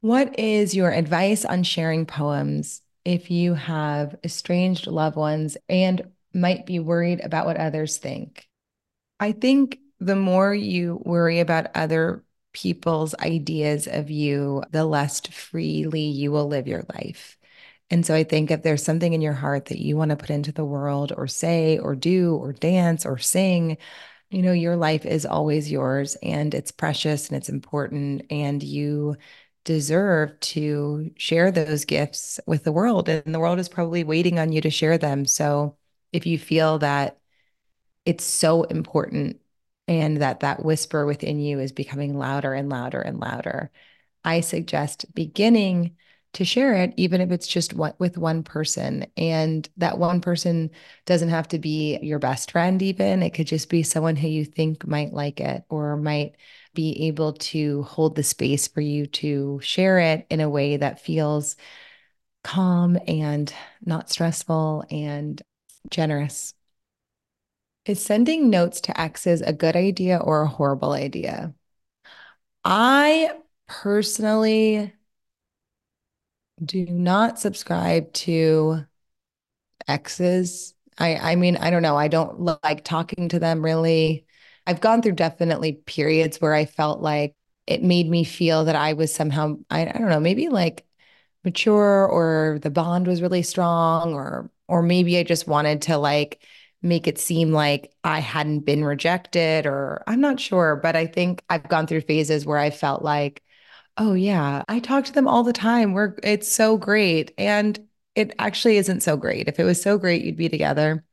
What 0.00 0.38
is 0.38 0.76
your 0.76 0.92
advice 0.92 1.44
on 1.44 1.64
sharing 1.64 2.06
poems 2.06 2.82
if 3.04 3.30
you 3.30 3.54
have 3.54 4.14
estranged 4.22 4.86
loved 4.86 5.16
ones 5.16 5.56
and 5.68 6.12
might 6.32 6.66
be 6.66 6.78
worried 6.78 7.20
about 7.20 7.46
what 7.46 7.56
others 7.56 7.98
think? 7.98 8.46
I 9.18 9.32
think 9.32 9.80
the 9.98 10.14
more 10.14 10.54
you 10.54 11.02
worry 11.04 11.40
about 11.40 11.74
other 11.74 12.24
people's 12.52 13.14
ideas 13.16 13.88
of 13.88 14.08
you, 14.08 14.62
the 14.70 14.84
less 14.84 15.20
freely 15.20 16.02
you 16.02 16.30
will 16.30 16.46
live 16.46 16.68
your 16.68 16.84
life. 16.94 17.36
And 17.90 18.06
so 18.06 18.14
I 18.14 18.22
think 18.22 18.50
if 18.50 18.62
there's 18.62 18.84
something 18.84 19.12
in 19.12 19.20
your 19.20 19.32
heart 19.32 19.66
that 19.66 19.80
you 19.80 19.96
want 19.96 20.10
to 20.10 20.16
put 20.16 20.30
into 20.30 20.52
the 20.52 20.64
world 20.64 21.12
or 21.16 21.26
say 21.26 21.78
or 21.78 21.96
do 21.96 22.36
or 22.36 22.52
dance 22.52 23.04
or 23.04 23.18
sing, 23.18 23.78
you 24.30 24.42
know, 24.42 24.52
your 24.52 24.76
life 24.76 25.06
is 25.06 25.26
always 25.26 25.70
yours 25.72 26.16
and 26.22 26.54
it's 26.54 26.70
precious 26.70 27.28
and 27.28 27.36
it's 27.36 27.48
important. 27.48 28.26
And 28.30 28.62
you 28.62 29.16
deserve 29.68 30.40
to 30.40 31.10
share 31.18 31.52
those 31.52 31.84
gifts 31.84 32.40
with 32.46 32.64
the 32.64 32.72
world 32.72 33.08
and 33.08 33.34
the 33.34 33.38
world 33.38 33.58
is 33.58 33.68
probably 33.68 34.02
waiting 34.02 34.38
on 34.38 34.50
you 34.50 34.62
to 34.62 34.70
share 34.70 34.96
them 34.96 35.26
so 35.26 35.76
if 36.10 36.26
you 36.26 36.38
feel 36.38 36.78
that 36.78 37.18
it's 38.06 38.24
so 38.24 38.62
important 38.62 39.38
and 39.86 40.22
that 40.22 40.40
that 40.40 40.64
whisper 40.64 41.04
within 41.04 41.38
you 41.38 41.60
is 41.60 41.72
becoming 41.72 42.16
louder 42.16 42.54
and 42.54 42.70
louder 42.70 43.02
and 43.02 43.20
louder, 43.20 43.70
I 44.24 44.40
suggest 44.40 45.12
beginning 45.14 45.96
to 46.34 46.44
share 46.44 46.74
it, 46.74 46.94
even 46.96 47.20
if 47.20 47.30
it's 47.30 47.46
just 47.46 47.74
with 47.74 48.18
one 48.18 48.42
person. 48.42 49.06
And 49.16 49.68
that 49.78 49.98
one 49.98 50.20
person 50.20 50.70
doesn't 51.06 51.30
have 51.30 51.48
to 51.48 51.58
be 51.58 51.98
your 52.00 52.18
best 52.18 52.50
friend, 52.50 52.80
even. 52.82 53.22
It 53.22 53.30
could 53.34 53.46
just 53.46 53.68
be 53.68 53.82
someone 53.82 54.16
who 54.16 54.28
you 54.28 54.44
think 54.44 54.86
might 54.86 55.12
like 55.12 55.40
it 55.40 55.64
or 55.70 55.96
might 55.96 56.36
be 56.74 57.06
able 57.08 57.32
to 57.34 57.82
hold 57.84 58.16
the 58.16 58.22
space 58.22 58.68
for 58.68 58.80
you 58.80 59.06
to 59.06 59.60
share 59.62 59.98
it 59.98 60.26
in 60.30 60.40
a 60.40 60.48
way 60.50 60.76
that 60.76 61.00
feels 61.00 61.56
calm 62.44 62.98
and 63.06 63.52
not 63.84 64.10
stressful 64.10 64.84
and 64.90 65.42
generous. 65.90 66.54
Is 67.86 68.04
sending 68.04 68.50
notes 68.50 68.80
to 68.82 69.00
exes 69.00 69.40
a 69.42 69.52
good 69.52 69.74
idea 69.74 70.18
or 70.18 70.42
a 70.42 70.48
horrible 70.48 70.92
idea? 70.92 71.54
I 72.64 73.32
personally 73.66 74.92
do 76.64 76.86
not 76.86 77.38
subscribe 77.38 78.12
to 78.12 78.84
exes. 79.86 80.74
I 80.98 81.16
I 81.16 81.36
mean, 81.36 81.56
I 81.56 81.70
don't 81.70 81.82
know. 81.82 81.96
I 81.96 82.08
don't 82.08 82.40
like 82.64 82.84
talking 82.84 83.28
to 83.30 83.38
them 83.38 83.64
really. 83.64 84.26
I've 84.68 84.82
gone 84.82 85.02
through 85.02 85.14
definitely 85.14 85.74
periods 85.86 86.40
where 86.42 86.54
I 86.54 86.66
felt 86.66 87.02
like 87.02 87.34
it 87.68 87.84
made 87.84 88.08
me 88.10 88.24
feel 88.24 88.66
that 88.66 88.76
I 88.76 88.94
was 88.94 89.14
somehow 89.14 89.56
I, 89.70 89.82
I 89.88 89.92
don't 89.92 90.10
know, 90.10 90.20
maybe 90.20 90.50
like 90.50 90.86
mature 91.44 92.06
or 92.08 92.58
the 92.62 92.70
bond 92.70 93.06
was 93.06 93.22
really 93.22 93.42
strong 93.42 94.14
or 94.14 94.50
or 94.68 94.82
maybe 94.82 95.18
I 95.18 95.22
just 95.24 95.48
wanted 95.48 95.82
to 95.82 95.98
like 95.98 96.42
make 96.82 97.06
it 97.08 97.18
seem 97.18 97.52
like 97.52 97.92
I 98.04 98.20
hadn't 98.20 98.60
been 98.60 98.84
rejected 98.84 99.66
or 99.66 100.04
I'm 100.06 100.20
not 100.20 100.40
sure, 100.40 100.76
but 100.76 100.96
I 100.96 101.06
think 101.06 101.42
I've 101.50 101.68
gone 101.68 101.86
through 101.86 102.02
phases 102.02 102.46
where 102.46 102.58
I 102.58 102.70
felt 102.70 103.02
like 103.02 103.42
Oh 103.98 104.14
yeah, 104.14 104.64
I 104.68 104.80
talk 104.80 105.04
to 105.06 105.12
them 105.12 105.28
all 105.28 105.42
the 105.44 105.52
time. 105.52 105.92
We're 105.92 106.16
it's 106.22 106.48
so 106.48 106.76
great 106.78 107.32
and 107.38 107.78
it 108.14 108.34
actually 108.38 108.76
isn't 108.78 109.02
so 109.02 109.16
great. 109.16 109.48
If 109.48 109.60
it 109.60 109.64
was 109.64 109.82
so 109.82 109.98
great, 109.98 110.24
you'd 110.24 110.36
be 110.36 110.48
together. 110.48 111.04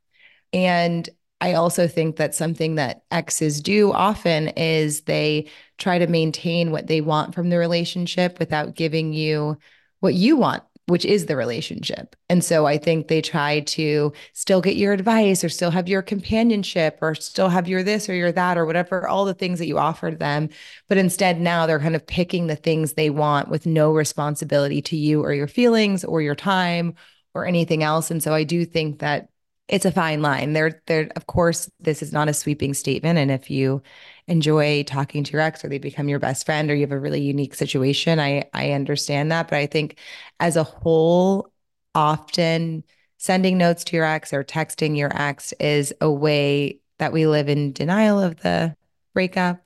And 0.52 1.08
I 1.40 1.54
also 1.54 1.86
think 1.86 2.16
that 2.16 2.34
something 2.34 2.76
that 2.76 3.02
exes 3.10 3.60
do 3.60 3.92
often 3.92 4.48
is 4.48 5.02
they 5.02 5.48
try 5.78 5.98
to 5.98 6.06
maintain 6.06 6.70
what 6.70 6.86
they 6.86 7.00
want 7.00 7.34
from 7.34 7.50
the 7.50 7.58
relationship 7.58 8.38
without 8.38 8.74
giving 8.74 9.12
you 9.12 9.58
what 10.00 10.14
you 10.14 10.36
want 10.36 10.62
which 10.86 11.04
is 11.04 11.26
the 11.26 11.36
relationship. 11.36 12.14
And 12.28 12.44
so 12.44 12.64
I 12.66 12.78
think 12.78 13.08
they 13.08 13.20
try 13.20 13.60
to 13.60 14.12
still 14.34 14.60
get 14.60 14.76
your 14.76 14.92
advice 14.92 15.42
or 15.42 15.48
still 15.48 15.70
have 15.72 15.88
your 15.88 16.00
companionship 16.00 16.98
or 17.02 17.16
still 17.16 17.48
have 17.48 17.66
your 17.66 17.82
this 17.82 18.08
or 18.08 18.14
your 18.14 18.30
that 18.32 18.56
or 18.56 18.64
whatever, 18.64 19.08
all 19.08 19.24
the 19.24 19.34
things 19.34 19.58
that 19.58 19.66
you 19.66 19.78
offered 19.78 20.20
them. 20.20 20.48
But 20.88 20.98
instead, 20.98 21.40
now 21.40 21.66
they're 21.66 21.80
kind 21.80 21.96
of 21.96 22.06
picking 22.06 22.46
the 22.46 22.56
things 22.56 22.92
they 22.92 23.10
want 23.10 23.48
with 23.48 23.66
no 23.66 23.92
responsibility 23.92 24.80
to 24.82 24.96
you 24.96 25.24
or 25.24 25.32
your 25.34 25.48
feelings 25.48 26.04
or 26.04 26.22
your 26.22 26.36
time 26.36 26.94
or 27.34 27.46
anything 27.46 27.82
else. 27.82 28.10
And 28.10 28.22
so 28.22 28.32
I 28.32 28.44
do 28.44 28.64
think 28.64 29.00
that 29.00 29.28
it's 29.68 29.84
a 29.84 29.92
fine 29.92 30.22
line. 30.22 30.52
There, 30.52 30.80
there, 30.86 31.10
of 31.16 31.26
course, 31.26 31.68
this 31.80 32.02
is 32.02 32.12
not 32.12 32.28
a 32.28 32.34
sweeping 32.34 32.72
statement. 32.72 33.18
And 33.18 33.30
if 33.30 33.50
you 33.50 33.82
enjoy 34.28 34.84
talking 34.84 35.24
to 35.24 35.32
your 35.32 35.40
ex 35.40 35.64
or 35.64 35.68
they 35.68 35.78
become 35.78 36.08
your 36.08 36.20
best 36.20 36.46
friend 36.46 36.70
or 36.70 36.74
you 36.74 36.82
have 36.82 36.92
a 36.92 36.98
really 36.98 37.20
unique 37.20 37.54
situation, 37.54 38.20
I 38.20 38.44
I 38.54 38.72
understand 38.72 39.32
that. 39.32 39.48
But 39.48 39.58
I 39.58 39.66
think 39.66 39.98
as 40.38 40.56
a 40.56 40.62
whole, 40.62 41.50
often 41.94 42.84
sending 43.18 43.58
notes 43.58 43.82
to 43.84 43.96
your 43.96 44.04
ex 44.04 44.32
or 44.32 44.44
texting 44.44 44.96
your 44.96 45.10
ex 45.20 45.52
is 45.58 45.92
a 46.00 46.10
way 46.10 46.80
that 46.98 47.12
we 47.12 47.26
live 47.26 47.48
in 47.48 47.72
denial 47.72 48.20
of 48.20 48.40
the 48.40 48.76
breakup. 49.14 49.62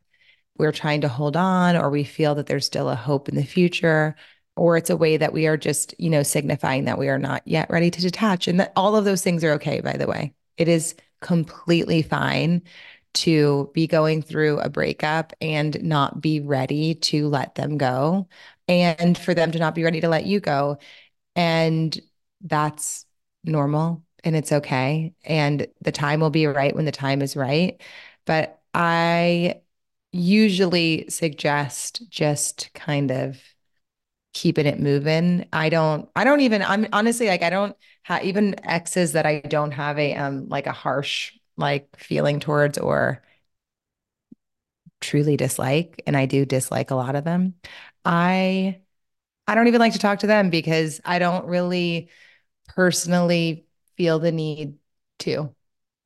We're 0.56 0.72
trying 0.72 1.02
to 1.02 1.08
hold 1.08 1.36
on, 1.36 1.76
or 1.76 1.90
we 1.90 2.04
feel 2.04 2.34
that 2.36 2.46
there's 2.46 2.66
still 2.66 2.88
a 2.88 2.94
hope 2.94 3.28
in 3.28 3.34
the 3.36 3.44
future 3.44 4.16
or 4.60 4.76
it's 4.76 4.90
a 4.90 4.96
way 4.96 5.16
that 5.16 5.32
we 5.32 5.46
are 5.46 5.56
just, 5.56 5.94
you 5.98 6.10
know, 6.10 6.22
signifying 6.22 6.84
that 6.84 6.98
we 6.98 7.08
are 7.08 7.18
not 7.18 7.40
yet 7.46 7.70
ready 7.70 7.90
to 7.90 8.02
detach. 8.02 8.46
And 8.46 8.60
that 8.60 8.74
all 8.76 8.94
of 8.94 9.06
those 9.06 9.22
things 9.22 9.42
are 9.42 9.52
okay, 9.52 9.80
by 9.80 9.94
the 9.94 10.06
way. 10.06 10.34
It 10.58 10.68
is 10.68 10.94
completely 11.22 12.02
fine 12.02 12.60
to 13.14 13.70
be 13.72 13.86
going 13.86 14.20
through 14.20 14.58
a 14.58 14.68
breakup 14.68 15.32
and 15.40 15.82
not 15.82 16.20
be 16.20 16.40
ready 16.40 16.94
to 16.94 17.28
let 17.28 17.54
them 17.54 17.78
go 17.78 18.28
and 18.68 19.16
for 19.16 19.32
them 19.32 19.50
to 19.52 19.58
not 19.58 19.74
be 19.74 19.82
ready 19.82 20.02
to 20.02 20.10
let 20.10 20.26
you 20.26 20.40
go. 20.40 20.76
And 21.34 21.98
that's 22.42 23.06
normal 23.42 24.04
and 24.24 24.36
it's 24.36 24.52
okay. 24.52 25.14
And 25.24 25.68
the 25.80 25.90
time 25.90 26.20
will 26.20 26.28
be 26.28 26.44
right 26.44 26.76
when 26.76 26.84
the 26.84 26.92
time 26.92 27.22
is 27.22 27.34
right. 27.34 27.80
But 28.26 28.60
I 28.74 29.62
usually 30.12 31.08
suggest 31.08 32.02
just 32.10 32.68
kind 32.74 33.10
of 33.10 33.40
keeping 34.32 34.66
it 34.66 34.80
moving. 34.80 35.46
I 35.52 35.68
don't, 35.68 36.08
I 36.16 36.24
don't 36.24 36.40
even, 36.40 36.62
I'm 36.62 36.86
honestly 36.92 37.28
like, 37.28 37.42
I 37.42 37.50
don't 37.50 37.76
have 38.04 38.24
even 38.24 38.64
exes 38.64 39.12
that 39.12 39.26
I 39.26 39.40
don't 39.40 39.72
have 39.72 39.98
a, 39.98 40.14
um, 40.14 40.48
like 40.48 40.66
a 40.66 40.72
harsh, 40.72 41.32
like 41.56 41.88
feeling 41.96 42.40
towards 42.40 42.78
or 42.78 43.22
truly 45.00 45.36
dislike. 45.36 46.02
And 46.06 46.16
I 46.16 46.26
do 46.26 46.44
dislike 46.44 46.90
a 46.90 46.94
lot 46.94 47.16
of 47.16 47.24
them. 47.24 47.54
I, 48.04 48.80
I 49.46 49.54
don't 49.54 49.68
even 49.68 49.80
like 49.80 49.94
to 49.94 49.98
talk 49.98 50.20
to 50.20 50.26
them 50.28 50.50
because 50.50 51.00
I 51.04 51.18
don't 51.18 51.46
really 51.46 52.10
personally 52.68 53.66
feel 53.96 54.18
the 54.18 54.32
need 54.32 54.78
to. 55.20 55.54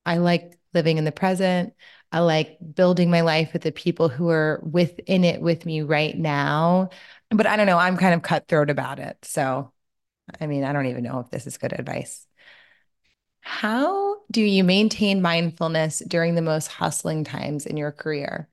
I 0.05 0.17
like 0.17 0.57
living 0.73 0.97
in 0.97 1.05
the 1.05 1.11
present. 1.11 1.73
I 2.11 2.19
like 2.19 2.57
building 2.75 3.11
my 3.11 3.21
life 3.21 3.53
with 3.53 3.63
the 3.63 3.71
people 3.71 4.09
who 4.09 4.29
are 4.29 4.61
within 4.63 5.23
it 5.23 5.41
with 5.41 5.65
me 5.65 5.81
right 5.81 6.17
now 6.17 6.89
but 7.29 7.45
I 7.45 7.55
don't 7.55 7.67
know. 7.67 7.77
I'm 7.77 7.97
kind 7.97 8.13
of 8.13 8.21
cutthroat 8.21 8.69
about 8.69 8.99
it. 8.99 9.17
So, 9.23 9.71
I 10.39 10.47
mean, 10.47 10.63
I 10.63 10.73
don't 10.73 10.87
even 10.87 11.03
know 11.03 11.19
if 11.19 11.29
this 11.29 11.47
is 11.47 11.57
good 11.57 11.73
advice. 11.73 12.25
How 13.41 14.17
do 14.31 14.41
you 14.41 14.63
maintain 14.63 15.21
mindfulness 15.21 15.99
during 16.07 16.35
the 16.35 16.41
most 16.41 16.67
hustling 16.67 17.23
times 17.23 17.65
in 17.65 17.77
your 17.77 17.91
career? 17.91 18.49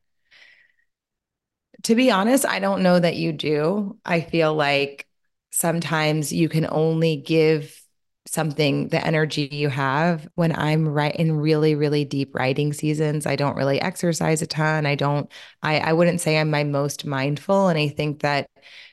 To 1.85 1.95
be 1.95 2.11
honest, 2.11 2.47
I 2.47 2.59
don't 2.61 2.83
know 2.83 2.99
that 2.99 3.17
you 3.17 3.33
do. 3.33 3.99
I 4.05 4.21
feel 4.21 4.55
like 4.55 5.07
sometimes 5.51 6.33
you 6.33 6.49
can 6.49 6.67
only 6.71 7.17
give 7.17 7.82
something 8.27 8.89
the 8.89 9.05
energy 9.05 9.49
you 9.51 9.69
have. 9.69 10.29
When 10.37 10.53
i'm 10.57 10.89
right 10.89 11.15
in 11.17 11.33
really 11.37 11.75
really 11.75 12.05
deep 12.05 12.35
writing 12.35 12.73
seasons 12.73 13.27
i 13.27 13.37
don't 13.37 13.57
really 13.57 13.81
exercise 13.81 14.43
a 14.43 14.47
ton. 14.47 14.87
I 14.87 14.95
don't 14.95 15.31
i 15.63 15.79
i 15.81 15.93
wouldn't 15.93 16.21
say 16.21 16.39
i'm 16.39 16.51
my 16.51 16.65
most 16.65 17.05
mindful. 17.05 17.69
And 17.69 17.79
i 17.79 17.89
think 17.89 18.21
that 18.21 18.49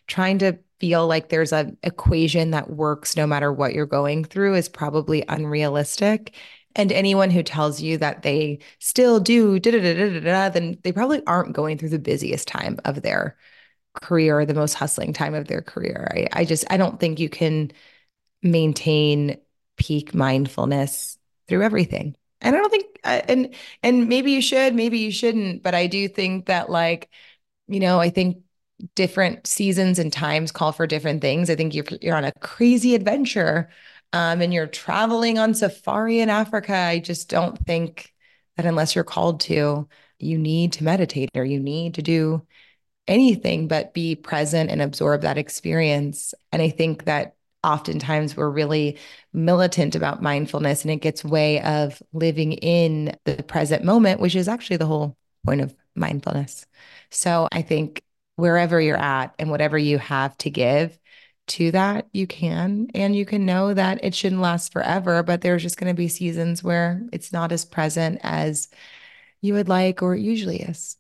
trying 0.07 0.39
to 0.39 0.57
feel 0.79 1.07
like 1.07 1.29
there's 1.29 1.51
an 1.53 1.77
equation 1.83 2.51
that 2.51 2.69
works 2.69 3.15
no 3.15 3.27
matter 3.27 3.51
what 3.51 3.73
you're 3.73 3.85
going 3.85 4.23
through 4.23 4.55
is 4.55 4.69
probably 4.69 5.23
unrealistic. 5.27 6.35
And 6.75 6.91
anyone 6.91 7.29
who 7.31 7.43
tells 7.43 7.81
you 7.81 7.97
that 7.97 8.21
they 8.21 8.59
still 8.79 9.19
do 9.19 9.59
da 9.59 9.71
da 9.71 9.81
da 9.81 9.93
da 10.13 10.19
da, 10.21 10.49
then 10.49 10.77
they 10.83 10.91
probably 10.91 11.21
aren't 11.25 11.53
going 11.53 11.77
through 11.77 11.89
the 11.89 11.99
busiest 11.99 12.47
time 12.47 12.79
of 12.85 13.01
their 13.01 13.37
career, 14.01 14.39
or 14.39 14.45
the 14.45 14.53
most 14.53 14.73
hustling 14.75 15.13
time 15.13 15.33
of 15.35 15.47
their 15.47 15.61
career. 15.61 16.07
I, 16.13 16.41
I 16.41 16.45
just 16.45 16.65
I 16.69 16.77
don't 16.77 16.99
think 16.99 17.19
you 17.19 17.29
can 17.29 17.71
maintain 18.41 19.37
peak 19.77 20.13
mindfulness 20.13 21.17
through 21.47 21.63
everything. 21.63 22.15
And 22.41 22.55
I 22.55 22.59
don't 22.59 22.69
think 22.69 22.99
uh, 23.03 23.21
and 23.27 23.55
and 23.83 24.07
maybe 24.07 24.31
you 24.31 24.41
should, 24.41 24.73
maybe 24.73 24.99
you 24.99 25.11
shouldn't, 25.11 25.63
but 25.63 25.75
I 25.75 25.87
do 25.87 26.07
think 26.07 26.45
that 26.45 26.69
like 26.69 27.09
you 27.67 27.79
know, 27.79 27.99
I 27.99 28.09
think 28.09 28.43
different 28.95 29.45
seasons 29.45 29.99
and 29.99 30.11
times 30.11 30.51
call 30.51 30.71
for 30.71 30.87
different 30.87 31.21
things. 31.21 31.49
I 31.49 31.55
think 31.55 31.73
you're 31.73 31.85
you're 32.01 32.15
on 32.15 32.25
a 32.25 32.31
crazy 32.39 32.95
adventure 32.95 33.69
um, 34.13 34.41
and 34.41 34.53
you're 34.53 34.67
traveling 34.67 35.37
on 35.37 35.53
safari 35.53 36.19
in 36.19 36.29
Africa. 36.29 36.75
I 36.75 36.99
just 36.99 37.29
don't 37.29 37.57
think 37.65 38.13
that 38.57 38.65
unless 38.65 38.95
you're 38.95 39.03
called 39.03 39.41
to, 39.41 39.87
you 40.17 40.37
need 40.37 40.73
to 40.73 40.83
meditate 40.83 41.29
or 41.35 41.45
you 41.45 41.59
need 41.59 41.95
to 41.95 42.01
do 42.01 42.45
anything 43.07 43.67
but 43.67 43.93
be 43.93 44.15
present 44.15 44.69
and 44.69 44.81
absorb 44.81 45.21
that 45.21 45.37
experience. 45.37 46.33
And 46.51 46.61
I 46.61 46.69
think 46.69 47.05
that 47.05 47.35
oftentimes 47.63 48.37
we're 48.37 48.49
really 48.49 48.97
militant 49.33 49.95
about 49.95 50.21
mindfulness 50.21 50.83
and 50.83 50.91
it 50.91 50.97
gets 50.97 51.23
way 51.23 51.61
of 51.61 52.01
living 52.13 52.53
in 52.53 53.15
the 53.25 53.43
present 53.43 53.83
moment 53.83 54.19
which 54.19 54.35
is 54.35 54.47
actually 54.47 54.77
the 54.77 54.85
whole 54.85 55.17
point 55.45 55.61
of 55.61 55.75
mindfulness. 55.95 56.65
So 57.09 57.47
i 57.51 57.61
think 57.61 58.03
wherever 58.35 58.79
you're 58.79 58.97
at 58.97 59.33
and 59.37 59.51
whatever 59.51 59.77
you 59.77 59.97
have 59.97 60.37
to 60.37 60.49
give 60.49 60.97
to 61.47 61.71
that 61.71 62.07
you 62.13 62.27
can 62.27 62.87
and 62.93 63.15
you 63.15 63.25
can 63.25 63.45
know 63.45 63.73
that 63.73 64.03
it 64.03 64.15
shouldn't 64.15 64.41
last 64.41 64.71
forever 64.71 65.23
but 65.23 65.41
there's 65.41 65.63
just 65.63 65.77
going 65.77 65.93
to 65.93 65.97
be 65.97 66.07
seasons 66.07 66.63
where 66.63 67.01
it's 67.11 67.33
not 67.33 67.51
as 67.51 67.65
present 67.65 68.19
as 68.21 68.69
you 69.41 69.53
would 69.53 69.67
like 69.67 70.01
or 70.01 70.15
it 70.15 70.21
usually 70.21 70.61
is 70.61 70.95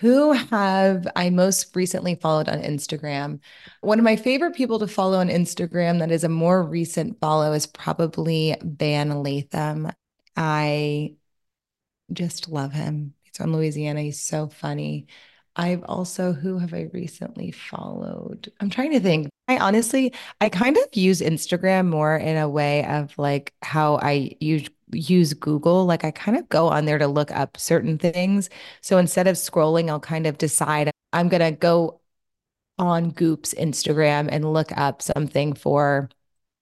Who 0.00 0.32
have 0.32 1.06
I 1.16 1.30
most 1.30 1.74
recently 1.74 2.16
followed 2.16 2.48
on 2.50 2.60
Instagram? 2.60 3.40
One 3.80 3.98
of 3.98 4.04
my 4.04 4.16
favorite 4.16 4.54
people 4.54 4.78
to 4.80 4.86
follow 4.86 5.18
on 5.18 5.28
Instagram 5.28 6.00
that 6.00 6.10
is 6.10 6.22
a 6.22 6.28
more 6.28 6.62
recent 6.62 7.18
follow 7.18 7.52
is 7.52 7.66
probably 7.66 8.56
Van 8.62 9.22
Latham. 9.22 9.90
I 10.36 11.14
just 12.12 12.50
love 12.50 12.72
him. 12.72 13.14
He's 13.22 13.38
from 13.38 13.54
Louisiana. 13.54 14.02
He's 14.02 14.22
so 14.22 14.48
funny. 14.48 15.06
I've 15.54 15.84
also, 15.84 16.34
who 16.34 16.58
have 16.58 16.74
I 16.74 16.90
recently 16.92 17.50
followed? 17.50 18.52
I'm 18.60 18.68
trying 18.68 18.92
to 18.92 19.00
think. 19.00 19.30
I 19.48 19.58
honestly, 19.58 20.12
I 20.40 20.48
kind 20.48 20.76
of 20.76 20.84
use 20.92 21.20
Instagram 21.20 21.86
more 21.88 22.16
in 22.16 22.36
a 22.36 22.48
way 22.48 22.84
of 22.86 23.16
like 23.16 23.54
how 23.62 23.96
I 23.98 24.36
use 24.40 24.68
use 24.92 25.34
Google. 25.34 25.84
Like 25.86 26.04
I 26.04 26.10
kind 26.10 26.36
of 26.36 26.48
go 26.48 26.68
on 26.68 26.84
there 26.84 26.98
to 26.98 27.06
look 27.06 27.30
up 27.30 27.56
certain 27.56 27.98
things. 27.98 28.50
So 28.80 28.98
instead 28.98 29.26
of 29.28 29.36
scrolling, 29.36 29.88
I'll 29.88 30.00
kind 30.00 30.26
of 30.26 30.38
decide 30.38 30.90
I'm 31.12 31.28
gonna 31.28 31.52
go 31.52 32.00
on 32.78 33.12
Goop's 33.12 33.54
Instagram 33.54 34.28
and 34.30 34.52
look 34.52 34.76
up 34.76 35.02
something 35.02 35.54
for 35.54 36.10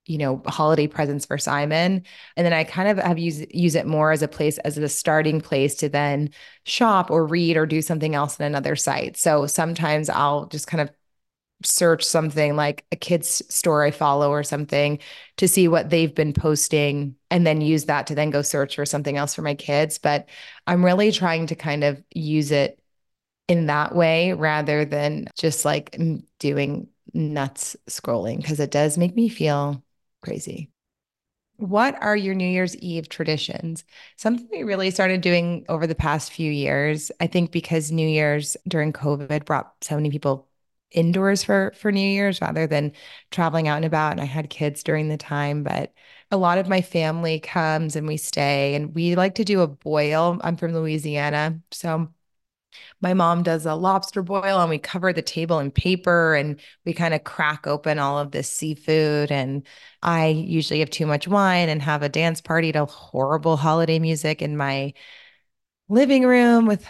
you 0.07 0.19
know 0.19 0.43
holiday 0.47 0.87
presents 0.87 1.27
for 1.27 1.39
Simon 1.39 2.05
and 2.37 2.47
then 2.47 2.53
I 2.53 2.65
kind 2.65 2.89
of 2.89 2.99
have 3.05 3.19
use 3.19 3.45
use 3.55 3.75
it 3.75 3.87
more 3.87 4.13
as 4.13 4.23
a 4.23 4.29
place 4.29 4.59
as 4.59 4.79
a 4.79 4.89
starting 4.89 5.41
place 5.41 5.77
to 5.77 5.89
then 5.89 6.31
shop 6.65 7.11
or 7.11 7.27
read 7.27 7.57
or 7.57 7.67
do 7.67 7.83
something 7.83 8.15
else 8.15 8.39
in 8.41 8.47
another 8.47 8.77
site. 8.77 9.17
So 9.17 9.47
sometimes 9.47 10.09
I'll 10.11 10.47
just 10.47 10.67
kind 10.67 10.83
of 10.83 10.91
search 11.63 12.05
something 12.05 12.57
like 12.57 12.85
a 12.93 12.97
kid's 12.97 13.43
store 13.49 13.85
I 13.85 13.91
follow 13.91 14.31
or 14.31 14.43
something 14.43 14.99
to 15.39 15.49
see 15.49 15.69
what 15.69 15.91
they've 15.91 16.15
been 16.15 16.33
posting 16.33 17.17
and 17.31 17.47
then 17.47 17.61
use 17.61 17.85
that 17.87 18.07
to 18.09 18.15
then 18.15 18.31
go 18.31 18.43
search 18.43 18.77
for 18.77 18.87
something 18.87 19.17
else 19.17 19.35
for 19.35 19.43
my 19.43 19.55
kids. 19.55 19.99
But 19.99 20.29
I'm 20.67 20.85
really 20.85 21.13
trying 21.13 21.47
to 21.49 21.55
kind 21.55 21.85
of 21.85 22.03
use 22.15 22.51
it 22.51 22.81
in 23.49 23.67
that 23.67 23.95
way 23.95 24.33
rather 24.33 24.85
than 24.85 25.27
just 25.37 25.65
like 25.65 25.99
doing 26.39 26.89
nuts 27.13 27.77
scrolling 27.89 28.39
because 28.39 28.61
it 28.61 28.71
does 28.71 28.99
make 28.99 29.15
me 29.15 29.29
feel 29.29 29.83
crazy. 30.23 30.71
What 31.57 31.97
are 32.03 32.17
your 32.17 32.35
New 32.35 32.49
Year's 32.49 32.77
Eve 32.77 33.09
traditions? 33.09 33.85
Something 34.17 34.49
we 34.51 34.65
really 34.65 34.91
started 34.91 35.21
doing 35.21 35.65
over 35.69 35.87
the 35.87 35.95
past 35.95 36.33
few 36.33 36.51
years. 36.51 37.13
I 37.21 37.29
think 37.29 37.53
because 37.53 37.93
New 37.93 38.09
Year's 38.09 38.57
during 38.67 38.93
COVID 38.93 39.45
brought 39.45 39.73
so 39.81 39.95
many 39.95 40.11
people 40.11 40.49
indoors 40.95 41.45
for 41.45 41.73
for 41.77 41.93
New 41.93 42.01
Year's 42.09 42.41
rather 42.41 42.67
than 42.67 42.93
traveling 43.31 43.69
out 43.69 43.77
and 43.77 43.85
about. 43.85 44.13
And 44.13 44.21
I 44.21 44.25
had 44.25 44.51
kids 44.51 44.83
during 44.83 45.09
the 45.09 45.17
time, 45.19 45.63
but 45.63 45.93
a 46.31 46.37
lot 46.37 46.59
of 46.59 46.69
my 46.69 46.83
family 46.83 47.41
comes 47.41 47.97
and 47.97 48.07
we 48.07 48.17
stay 48.17 48.75
and 48.75 48.95
we 48.95 49.15
like 49.17 49.37
to 49.37 49.45
do 49.45 49.61
a 49.61 49.69
boil. 49.69 50.41
I'm 50.43 50.57
from 50.57 50.75
Louisiana. 50.75 51.61
So 51.73 52.09
my 53.01 53.15
mom 53.15 53.43
does 53.43 53.67
a 53.67 53.75
lobster 53.75 54.23
boil 54.23 54.61
and 54.61 54.71
we 54.71 54.79
cover 54.79 55.13
the 55.13 55.23
table 55.23 55.59
in 55.59 55.71
paper 55.71 56.35
and 56.35 56.61
we 56.85 56.93
kind 56.93 57.15
of 57.15 57.25
crack 57.25 57.67
open 57.67 57.99
all 57.99 58.19
of 58.19 58.31
this 58.33 58.51
seafood 58.51 59.31
and 59.31 59.67
I 60.03 60.29
usually 60.29 60.81
have 60.81 60.91
too 60.91 61.07
much 61.07 61.29
wine 61.29 61.69
and 61.69 61.83
have 61.83 62.03
a 62.03 62.09
dance 62.09 62.41
party 62.41 62.73
to 62.73 62.85
horrible 62.87 63.57
holiday 63.57 63.99
music 63.99 64.43
in 64.43 64.57
my 64.57 64.95
living 65.89 66.25
room 66.25 66.67
with 66.67 66.87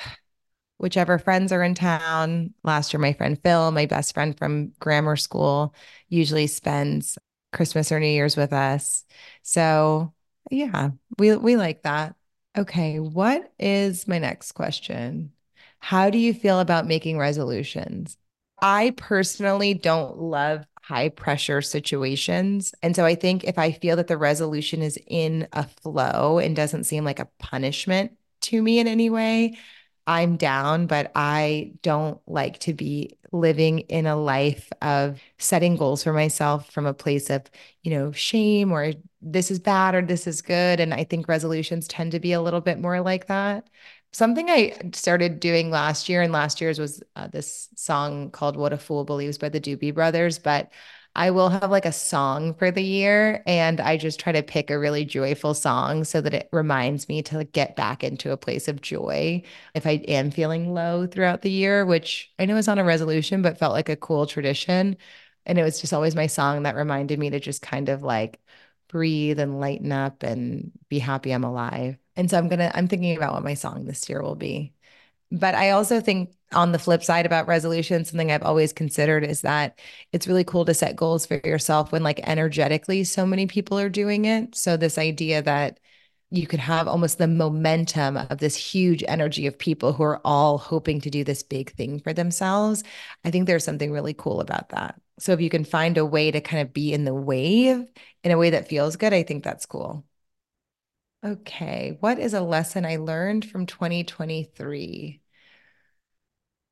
whichever 0.78 1.18
friends 1.18 1.52
are 1.52 1.62
in 1.62 1.74
town. 1.74 2.54
Last 2.62 2.92
year, 2.92 3.00
my 3.00 3.12
friend 3.12 3.40
Phil, 3.42 3.70
my 3.70 3.86
best 3.86 4.14
friend 4.14 4.36
from 4.36 4.72
grammar 4.80 5.16
school, 5.16 5.74
usually 6.08 6.46
spends 6.46 7.18
Christmas 7.52 7.92
or 7.92 8.00
New 8.00 8.06
Year's 8.06 8.36
with 8.36 8.52
us. 8.52 9.04
So 9.42 10.12
yeah, 10.50 10.90
we 11.18 11.36
we 11.36 11.56
like 11.56 11.82
that. 11.82 12.16
Okay, 12.56 13.00
what 13.00 13.52
is 13.58 14.06
my 14.06 14.18
next 14.18 14.52
question? 14.52 15.32
How 15.80 16.10
do 16.10 16.18
you 16.18 16.32
feel 16.32 16.60
about 16.60 16.86
making 16.86 17.18
resolutions? 17.18 18.16
I 18.60 18.94
personally 18.96 19.74
don't 19.74 20.18
love 20.18 20.64
high 20.80 21.08
pressure 21.08 21.62
situations. 21.62 22.74
And 22.82 22.94
so 22.94 23.04
I 23.04 23.14
think 23.14 23.44
if 23.44 23.58
I 23.58 23.72
feel 23.72 23.96
that 23.96 24.06
the 24.06 24.18
resolution 24.18 24.82
is 24.82 24.98
in 25.06 25.48
a 25.52 25.64
flow 25.64 26.38
and 26.38 26.54
doesn't 26.54 26.84
seem 26.84 27.04
like 27.04 27.18
a 27.18 27.28
punishment 27.38 28.12
to 28.42 28.62
me 28.62 28.78
in 28.78 28.86
any 28.86 29.10
way, 29.10 29.56
I'm 30.06 30.37
down, 30.37 30.87
but 30.87 31.11
I 31.14 31.73
don't 31.82 32.20
like 32.26 32.58
to 32.61 32.75
be 32.75 33.16
living 33.32 33.80
in 33.80 34.06
a 34.06 34.16
life 34.16 34.70
of 34.82 35.20
setting 35.38 35.76
goals 35.76 36.04
for 36.04 36.12
myself 36.12 36.70
from 36.70 36.87
a 36.87 36.94
place 36.94 37.31
of, 37.31 37.42
you 37.83 37.90
know, 37.90 38.12
shame 38.12 38.70
or 38.70 38.92
this 39.22 39.50
is 39.50 39.59
bad 39.59 39.94
or 39.94 40.02
this 40.02 40.26
is 40.26 40.42
good. 40.42 40.78
And 40.78 40.94
I 40.94 41.05
think 41.05 41.26
resolutions 41.26 41.88
tend 41.88 42.12
to 42.12 42.20
be 42.20 42.33
a 42.33 42.40
little 42.42 42.61
bit 42.61 42.78
more 42.78 43.00
like 43.00 43.26
that. 43.26 43.68
Something 44.12 44.48
I 44.48 44.74
started 44.92 45.40
doing 45.40 45.70
last 45.70 46.09
year, 46.09 46.22
and 46.22 46.33
last 46.33 46.61
year's 46.61 46.78
was 46.78 47.02
uh, 47.16 47.26
this 47.26 47.68
song 47.74 48.31
called 48.31 48.57
What 48.57 48.72
a 48.72 48.78
Fool 48.78 49.05
Believes 49.05 49.38
by 49.38 49.48
the 49.48 49.61
Doobie 49.61 49.92
Brothers. 49.92 50.38
But 50.38 50.70
I 51.16 51.31
will 51.31 51.48
have 51.48 51.70
like 51.70 51.87
a 51.87 51.92
song 51.92 52.55
for 52.55 52.72
the 52.72 52.83
year 52.83 53.42
and 53.46 53.81
I 53.81 53.96
just 53.96 54.18
try 54.18 54.33
to 54.33 54.42
pick 54.42 54.68
a 54.70 54.79
really 54.79 55.05
joyful 55.05 55.55
song 55.55 56.03
so 56.05 56.20
that 56.20 56.35
it 56.35 56.48
reminds 56.53 57.09
me 57.09 57.22
to 57.24 57.44
get 57.44 57.77
back 57.77 58.03
into 58.03 58.33
a 58.33 58.37
place 58.37 58.66
of 58.66 58.81
joy 58.81 59.42
if 59.74 59.87
I 59.87 59.92
am 60.09 60.33
feeling 60.33 60.74
low 60.74 61.07
throughout 61.07 61.42
the 61.42 61.50
year, 61.53 61.87
which 61.87 62.33
I 62.38 62.46
know 62.46 62.57
is 62.57 62.66
on 62.66 62.79
a 62.81 62.85
resolution, 62.85 63.42
but 63.42 63.59
felt 63.59 63.72
like 63.74 63.88
a 63.88 63.96
cool 63.96 64.27
tradition. 64.27 64.96
And 65.46 65.57
it 65.59 65.62
was 65.62 65.81
just 65.81 65.92
always 65.92 66.16
my 66.16 66.27
song 66.27 66.64
that 66.64 66.74
reminded 66.74 67.18
me 67.20 67.31
to 67.31 67.38
just 67.40 67.62
kind 67.62 67.88
of 67.90 68.03
like 68.03 68.40
breathe 68.88 69.38
and 69.38 69.61
lighten 69.61 69.92
up 69.92 70.22
and 70.24 70.72
be 70.88 70.98
happy 70.98 71.31
I'm 71.33 71.44
alive. 71.44 71.96
And 72.16 72.29
so 72.31 72.38
I'm 72.38 72.48
going 72.48 72.59
to, 72.59 72.77
I'm 72.77 72.88
thinking 72.88 73.16
about 73.16 73.35
what 73.35 73.44
my 73.44 73.55
song 73.55 73.85
this 73.85 74.09
year 74.09 74.20
will 74.22 74.37
be. 74.37 74.72
But 75.31 75.55
I 75.55 75.70
also 75.70 76.00
think 76.00 76.31
on 76.54 76.72
the 76.72 76.78
flip 76.78 77.02
side 77.04 77.26
about 77.26 77.48
resolution, 77.48 78.04
something 78.04 78.30
I've 78.32 78.42
always 78.42 78.72
considered 78.72 79.24
is 79.24 79.42
that 79.42 79.78
it's 80.12 80.26
really 80.28 80.44
cool 80.44 80.64
to 80.64 80.74
set 80.74 80.96
goals 80.96 81.26
for 81.26 81.40
yourself 81.44 81.92
when, 81.92 82.02
like, 82.02 82.20
energetically, 82.28 83.04
so 83.04 83.26
many 83.26 83.46
people 83.46 83.78
are 83.78 83.88
doing 83.88 84.24
it. 84.24 84.54
So, 84.54 84.76
this 84.76 84.98
idea 84.98 85.42
that 85.42 85.80
you 86.30 86.46
could 86.46 86.60
have 86.60 86.88
almost 86.88 87.18
the 87.18 87.28
momentum 87.28 88.16
of 88.16 88.38
this 88.38 88.56
huge 88.56 89.04
energy 89.06 89.46
of 89.46 89.58
people 89.58 89.92
who 89.92 90.02
are 90.02 90.20
all 90.24 90.58
hoping 90.58 91.00
to 91.02 91.10
do 91.10 91.24
this 91.24 91.42
big 91.42 91.72
thing 91.76 92.00
for 92.00 92.12
themselves. 92.12 92.82
I 93.24 93.30
think 93.30 93.46
there's 93.46 93.64
something 93.64 93.92
really 93.92 94.14
cool 94.14 94.40
about 94.40 94.70
that. 94.70 95.00
So, 95.18 95.32
if 95.32 95.40
you 95.40 95.50
can 95.50 95.64
find 95.64 95.98
a 95.98 96.06
way 96.06 96.30
to 96.30 96.40
kind 96.40 96.62
of 96.62 96.72
be 96.72 96.92
in 96.92 97.04
the 97.04 97.14
wave 97.14 97.84
in 98.24 98.32
a 98.32 98.38
way 98.38 98.50
that 98.50 98.68
feels 98.68 98.96
good, 98.96 99.12
I 99.12 99.22
think 99.22 99.44
that's 99.44 99.66
cool. 99.66 100.04
Okay. 101.24 101.96
What 102.00 102.18
is 102.18 102.34
a 102.34 102.40
lesson 102.42 102.84
I 102.86 102.96
learned 102.96 103.44
from 103.50 103.66
2023? 103.66 105.20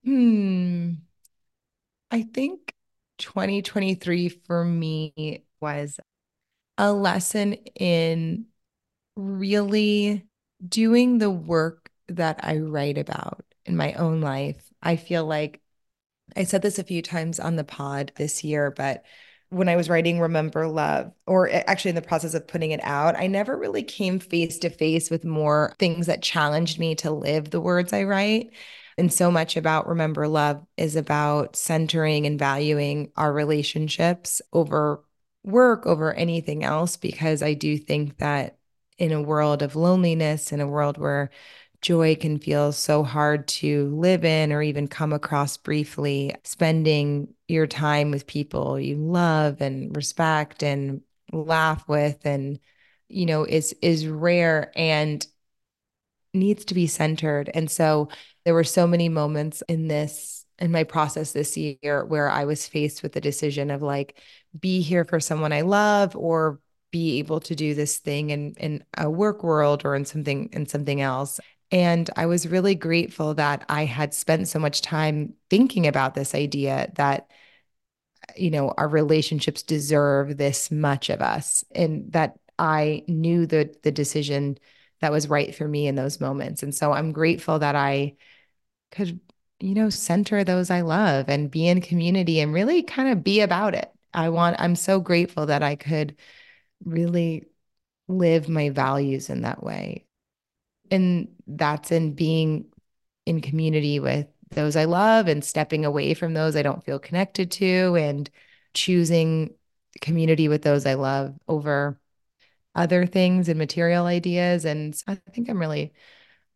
Hmm. 0.05 0.95
I 2.11 2.23
think 2.23 2.75
2023 3.19 4.29
for 4.29 4.65
me 4.65 5.45
was 5.61 5.99
a 6.79 6.93
lesson 6.93 7.55
in 7.55 8.47
really 9.17 10.27
doing 10.67 11.19
the 11.19 11.31
work 11.31 11.91
that 12.09 12.41
I 12.43 12.59
write 12.59 12.99
about 12.99 13.45
in 13.67 13.77
my 13.77 13.95
own 13.95 14.21
life. 14.21 14.73
I 14.83 14.97
feel 14.97 15.27
like 15.27 15.61
I 16.37 16.45
said 16.45 16.63
this 16.63 16.79
a 16.79 16.85
few 16.85 17.03
times 17.03 17.41
on 17.41 17.57
the 17.57 17.65
pod 17.65 18.13
this 18.17 18.45
year, 18.45 18.71
but 18.71 19.05
when 19.51 19.69
I 19.69 19.77
was 19.77 19.91
writing 19.91 20.21
Remember 20.21 20.67
Love, 20.67 21.13
or 21.27 21.51
actually 21.51 21.91
in 21.91 21.95
the 21.95 22.03
process 22.03 22.35
of 22.35 22.49
putting 22.49 22.71
it 22.71 22.81
out, 22.83 23.17
I 23.17 23.27
never 23.27 23.57
really 23.57 23.83
came 23.83 24.19
face 24.19 24.59
to 24.61 24.71
face 24.71 25.11
with 25.11 25.25
more 25.25 25.75
things 25.79 26.07
that 26.07 26.23
challenged 26.23 26.79
me 26.79 26.95
to 26.97 27.11
live 27.11 27.51
the 27.51 27.61
words 27.61 27.93
I 27.93 28.05
write. 28.05 28.53
And 28.99 29.13
so 29.13 29.31
much 29.31 29.57
about 29.57 29.89
Remember 29.89 30.29
Love 30.29 30.65
is 30.77 30.97
about 30.97 31.57
centering 31.57 32.27
and 32.27 32.39
valuing 32.39 33.11
our 33.17 33.33
relationships 33.33 34.43
over 34.53 35.05
work, 35.45 35.87
over 35.87 36.13
anything 36.15 36.65
else, 36.65 36.97
because 36.97 37.43
I 37.43 37.55
do 37.55 37.77
think 37.79 38.19
that 38.19 38.59
in 38.99 39.13
a 39.13 39.23
world 39.23 39.63
of 39.63 39.77
loneliness, 39.77 40.53
in 40.53 40.61
a 40.61 40.69
world 40.69 40.99
where 40.99 41.31
joy 41.81 42.15
can 42.15 42.39
feel 42.39 42.71
so 42.73 43.03
hard 43.03 43.49
to 43.49 43.87
live 43.97 44.25
in 44.25 44.53
or 44.53 44.63
even 44.63 44.87
come 44.87 45.13
across 45.13 45.57
briefly, 45.57 46.35
spending 46.45 47.35
your 47.49 47.67
time 47.67 48.11
with 48.11 48.27
people 48.27 48.79
you 48.79 48.97
love 48.97 49.61
and 49.61 49.95
respect 49.97 50.63
and 50.63 51.03
laugh 51.33 51.87
with 51.89 52.25
and 52.25 52.59
you 53.09 53.27
know 53.27 53.45
is 53.45 53.75
is 53.83 54.07
rare 54.07 54.73
and 54.77 55.27
needs 56.35 56.65
to 56.67 56.75
be 56.75 56.87
centered. 56.87 57.51
And 57.53 57.71
so 57.71 58.09
there 58.45 58.55
were 58.55 58.65
so 58.65 58.87
many 58.87 59.09
moments 59.09 59.63
in 59.69 59.89
this 59.89 60.45
in 60.59 60.71
my 60.71 60.85
process 60.85 61.33
this 61.33 61.57
year 61.57 62.05
where 62.05 62.31
I 62.31 62.45
was 62.45 62.69
faced 62.69 63.03
with 63.03 63.13
the 63.13 63.21
decision 63.21 63.71
of 63.71 63.83
like 63.83 64.21
be 64.59 64.81
here 64.81 65.05
for 65.05 65.19
someone 65.19 65.53
I 65.53 65.63
love 65.63 66.15
or 66.15 66.61
be 66.91 67.19
able 67.19 67.41
to 67.41 67.57
do 67.57 67.75
this 67.75 67.99
thing 67.99 68.31
in 68.31 68.55
in 68.55 68.85
a 68.97 69.11
work 69.11 69.43
world 69.43 69.83
or 69.85 69.95
in 69.97 70.05
something 70.05 70.51
in 70.53 70.67
something 70.67 71.01
else. 71.01 71.41
And 71.71 72.09
I 72.17 72.27
was 72.27 72.47
really 72.47 72.75
grateful 72.75 73.35
that 73.35 73.65
I 73.69 73.87
had 73.87 74.13
spent 74.15 74.47
so 74.49 74.59
much 74.59 74.83
time 74.83 75.35
thinking 75.49 75.87
about 75.87 76.15
this 76.15 76.35
idea 76.35 76.93
that 76.97 77.31
you 78.37 78.51
know 78.51 78.73
our 78.77 78.89
relationships 78.89 79.63
deserve 79.63 80.37
this 80.37 80.71
much 80.71 81.11
of 81.11 81.21
us 81.21 81.65
and 81.75 82.13
that 82.13 82.39
I 82.59 83.05
knew 83.09 83.47
the 83.47 83.75
the 83.83 83.93
decision 83.93 84.59
that 85.01 85.13
was 85.13 85.29
right 85.29 85.55
for 85.55 85.67
me 85.67 85.87
in 85.89 85.97
those 85.97 86.21
moments. 86.21 86.63
And 86.63 86.75
so 86.75 86.93
I'm 86.93 87.13
grateful 87.13 87.59
that 87.59 87.75
I 87.75 88.15
could 88.93 89.21
you 89.63 89.75
know, 89.75 89.91
center 89.91 90.43
those 90.43 90.71
I 90.71 90.81
love 90.81 91.29
and 91.29 91.51
be 91.51 91.69
in 91.69 91.81
community 91.81 92.41
and 92.41 92.53
really 92.53 92.83
kind 92.83 93.09
of 93.09 93.23
be 93.23 93.41
about 93.41 93.75
it. 93.75 93.91
I 94.13 94.29
want, 94.29 94.57
I'm 94.59 94.75
so 94.75 94.99
grateful 94.99 95.47
that 95.47 95.63
I 95.63 95.77
could 95.77 96.17
really 96.85 97.47
live 98.09 98.49
my 98.49 98.71
values 98.71 99.31
in 99.31 99.43
that 99.43 99.63
way. 99.63 100.05
And 100.91 101.29
that's 101.47 101.93
in 101.93 102.15
being 102.15 102.67
in 103.25 103.41
community 103.41 104.01
with 104.01 104.27
those 104.51 104.75
I 104.75 104.85
love 104.85 105.29
and 105.29 105.45
stepping 105.45 105.85
away 105.85 106.15
from 106.15 106.35
those 106.35 106.57
I 106.57 106.63
don't 106.63 106.85
feel 106.85 106.99
connected 106.99 107.53
to 107.53 107.95
and 107.95 108.29
choosing 108.75 109.55
community 110.01 110.49
with 110.49 110.63
those 110.63 110.87
I 110.87 110.95
love 110.95 111.35
over 111.47 112.01
other 112.75 113.07
things 113.07 113.49
and 113.49 113.59
material 113.59 114.07
ideas. 114.07 114.65
And 114.65 115.01
I 115.07 115.15
think 115.33 115.49
I'm 115.49 115.59
really, 115.59 115.93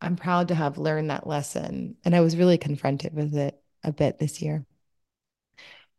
I'm 0.01 0.15
proud 0.15 0.49
to 0.49 0.55
have 0.55 0.77
learned 0.77 1.09
that 1.09 1.27
lesson. 1.27 1.95
And 2.05 2.15
I 2.15 2.21
was 2.21 2.37
really 2.37 2.57
confronted 2.57 3.13
with 3.13 3.35
it 3.35 3.59
a 3.83 3.91
bit 3.91 4.19
this 4.19 4.41
year. 4.41 4.65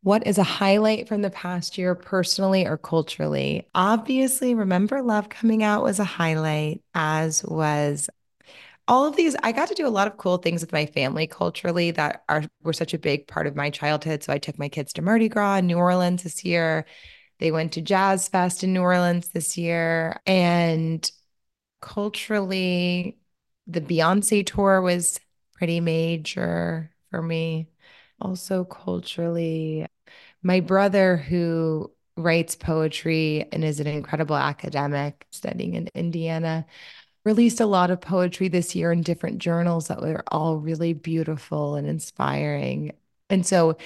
What 0.02 0.26
is 0.26 0.38
a 0.38 0.44
highlight 0.44 1.08
from 1.08 1.22
the 1.22 1.30
past 1.30 1.76
year, 1.76 1.94
personally 1.96 2.66
or 2.66 2.78
culturally? 2.78 3.68
Obviously, 3.74 4.54
Remember 4.54 5.02
Love 5.02 5.28
coming 5.28 5.64
out 5.64 5.82
was 5.82 5.98
a 5.98 6.04
highlight, 6.04 6.82
as 6.94 7.42
was 7.44 8.08
all 8.86 9.06
of 9.06 9.16
these. 9.16 9.34
I 9.42 9.50
got 9.50 9.68
to 9.68 9.74
do 9.74 9.86
a 9.86 9.90
lot 9.90 10.06
of 10.06 10.16
cool 10.16 10.38
things 10.38 10.60
with 10.60 10.72
my 10.72 10.86
family 10.86 11.26
culturally 11.26 11.90
that 11.92 12.22
are 12.28 12.44
were 12.62 12.72
such 12.72 12.94
a 12.94 12.98
big 12.98 13.26
part 13.26 13.48
of 13.48 13.56
my 13.56 13.70
childhood. 13.70 14.22
So 14.22 14.32
I 14.32 14.38
took 14.38 14.58
my 14.58 14.68
kids 14.68 14.92
to 14.94 15.02
Mardi 15.02 15.28
Gras 15.28 15.56
in 15.56 15.66
New 15.66 15.76
Orleans 15.76 16.22
this 16.22 16.44
year. 16.44 16.86
They 17.40 17.50
went 17.50 17.72
to 17.72 17.82
Jazz 17.82 18.28
Fest 18.28 18.62
in 18.62 18.72
New 18.72 18.82
Orleans 18.82 19.28
this 19.28 19.58
year. 19.58 20.20
And 20.26 21.08
culturally, 21.80 23.17
the 23.68 23.80
Beyonce 23.80 24.44
tour 24.44 24.80
was 24.80 25.20
pretty 25.54 25.80
major 25.80 26.90
for 27.10 27.22
me. 27.22 27.68
Also, 28.20 28.64
culturally, 28.64 29.86
my 30.42 30.60
brother, 30.60 31.16
who 31.16 31.92
writes 32.16 32.56
poetry 32.56 33.46
and 33.52 33.64
is 33.64 33.80
an 33.80 33.86
incredible 33.86 34.36
academic 34.36 35.26
studying 35.30 35.74
in 35.74 35.88
Indiana, 35.94 36.66
released 37.24 37.60
a 37.60 37.66
lot 37.66 37.90
of 37.90 38.00
poetry 38.00 38.48
this 38.48 38.74
year 38.74 38.92
in 38.92 39.02
different 39.02 39.38
journals 39.38 39.88
that 39.88 40.00
were 40.00 40.24
all 40.28 40.56
really 40.58 40.94
beautiful 40.94 41.76
and 41.76 41.86
inspiring. 41.86 42.92
And 43.30 43.46
so 43.46 43.76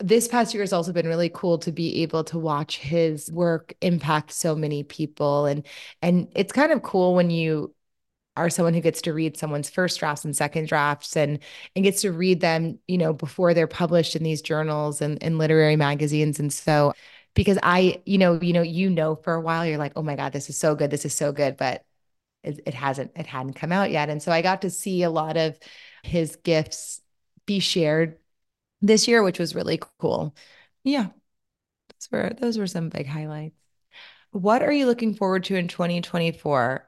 this 0.00 0.28
past 0.28 0.54
year 0.54 0.62
has 0.62 0.72
also 0.72 0.92
been 0.92 1.06
really 1.06 1.30
cool 1.32 1.58
to 1.58 1.72
be 1.72 2.02
able 2.02 2.24
to 2.24 2.38
watch 2.38 2.78
his 2.78 3.30
work 3.32 3.74
impact 3.80 4.32
so 4.32 4.54
many 4.56 4.82
people 4.82 5.46
and 5.46 5.66
and 6.02 6.28
it's 6.34 6.52
kind 6.52 6.72
of 6.72 6.82
cool 6.82 7.14
when 7.14 7.30
you 7.30 7.74
are 8.38 8.50
someone 8.50 8.74
who 8.74 8.80
gets 8.80 9.02
to 9.02 9.12
read 9.12 9.36
someone's 9.36 9.70
first 9.70 9.98
drafts 10.00 10.24
and 10.24 10.36
second 10.36 10.68
drafts 10.68 11.16
and 11.16 11.38
and 11.76 11.84
gets 11.84 12.02
to 12.02 12.12
read 12.12 12.40
them 12.40 12.78
you 12.88 12.98
know 12.98 13.12
before 13.12 13.54
they're 13.54 13.66
published 13.66 14.16
in 14.16 14.22
these 14.22 14.42
journals 14.42 15.00
and 15.00 15.22
in 15.22 15.38
literary 15.38 15.76
magazines 15.76 16.40
and 16.40 16.52
so 16.52 16.92
because 17.34 17.58
i 17.62 18.00
you 18.06 18.18
know 18.18 18.40
you 18.40 18.52
know 18.52 18.62
you 18.62 18.88
know 18.90 19.16
for 19.16 19.34
a 19.34 19.40
while 19.40 19.66
you're 19.66 19.78
like 19.78 19.92
oh 19.96 20.02
my 20.02 20.16
god 20.16 20.32
this 20.32 20.48
is 20.48 20.56
so 20.56 20.74
good 20.74 20.90
this 20.90 21.04
is 21.04 21.14
so 21.14 21.32
good 21.32 21.56
but 21.56 21.84
it, 22.44 22.60
it 22.66 22.74
hasn't 22.74 23.10
it 23.16 23.26
hadn't 23.26 23.54
come 23.54 23.72
out 23.72 23.90
yet 23.90 24.08
and 24.08 24.22
so 24.22 24.32
i 24.32 24.42
got 24.42 24.62
to 24.62 24.70
see 24.70 25.02
a 25.02 25.10
lot 25.10 25.36
of 25.36 25.58
his 26.02 26.36
gifts 26.36 27.00
be 27.46 27.58
shared 27.60 28.18
this 28.80 29.08
year, 29.08 29.22
which 29.22 29.38
was 29.38 29.54
really 29.54 29.80
cool. 29.98 30.34
Yeah, 30.84 31.08
those 31.88 32.08
were 32.12 32.32
those 32.40 32.58
were 32.58 32.66
some 32.66 32.88
big 32.88 33.06
highlights. 33.06 33.56
What 34.30 34.62
are 34.62 34.72
you 34.72 34.86
looking 34.86 35.14
forward 35.14 35.44
to 35.44 35.56
in 35.56 35.68
2024? 35.68 36.87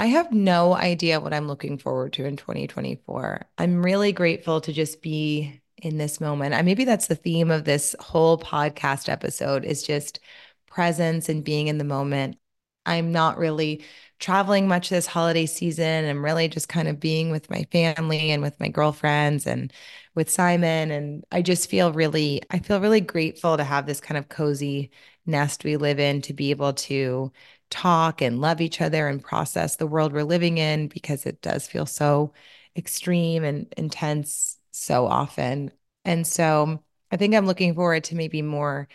I 0.00 0.06
have 0.06 0.32
no 0.32 0.74
idea 0.74 1.20
what 1.20 1.34
I'm 1.34 1.46
looking 1.46 1.76
forward 1.76 2.14
to 2.14 2.24
in 2.24 2.38
2024. 2.38 3.46
I'm 3.58 3.82
really 3.82 4.12
grateful 4.12 4.62
to 4.62 4.72
just 4.72 5.02
be 5.02 5.60
in 5.76 5.98
this 5.98 6.22
moment. 6.22 6.54
I 6.54 6.62
maybe 6.62 6.86
that's 6.86 7.06
the 7.06 7.14
theme 7.14 7.50
of 7.50 7.64
this 7.64 7.94
whole 8.00 8.38
podcast 8.38 9.10
episode 9.10 9.62
is 9.62 9.82
just 9.82 10.18
presence 10.66 11.28
and 11.28 11.44
being 11.44 11.66
in 11.66 11.76
the 11.76 11.84
moment. 11.84 12.38
I'm 12.86 13.12
not 13.12 13.36
really 13.36 13.84
traveling 14.18 14.66
much 14.66 14.88
this 14.88 15.06
holiday 15.06 15.44
season. 15.44 16.06
I'm 16.06 16.24
really 16.24 16.48
just 16.48 16.70
kind 16.70 16.88
of 16.88 16.98
being 16.98 17.30
with 17.30 17.50
my 17.50 17.64
family 17.70 18.30
and 18.30 18.40
with 18.40 18.58
my 18.58 18.68
girlfriends 18.68 19.46
and 19.46 19.70
with 20.14 20.30
Simon. 20.30 20.90
And 20.90 21.24
I 21.30 21.42
just 21.42 21.68
feel 21.68 21.92
really, 21.92 22.40
I 22.48 22.60
feel 22.60 22.80
really 22.80 23.02
grateful 23.02 23.58
to 23.58 23.64
have 23.64 23.84
this 23.84 24.00
kind 24.00 24.16
of 24.16 24.30
cozy 24.30 24.92
nest 25.26 25.62
we 25.62 25.76
live 25.76 26.00
in 26.00 26.22
to 26.22 26.32
be 26.32 26.52
able 26.52 26.72
to 26.72 27.32
talk 27.70 28.20
and 28.20 28.40
love 28.40 28.60
each 28.60 28.80
other 28.80 29.08
and 29.08 29.22
process 29.22 29.76
the 29.76 29.86
world 29.86 30.12
we're 30.12 30.24
living 30.24 30.58
in 30.58 30.88
because 30.88 31.26
it 31.26 31.40
does 31.40 31.66
feel 31.66 31.86
so 31.86 32.32
extreme 32.76 33.44
and 33.44 33.72
intense 33.76 34.58
so 34.70 35.06
often. 35.06 35.70
And 36.04 36.26
so 36.26 36.82
I 37.10 37.16
think 37.16 37.34
I'm 37.34 37.46
looking 37.46 37.74
forward 37.74 38.04
to 38.04 38.16
maybe 38.16 38.42
more 38.42 38.88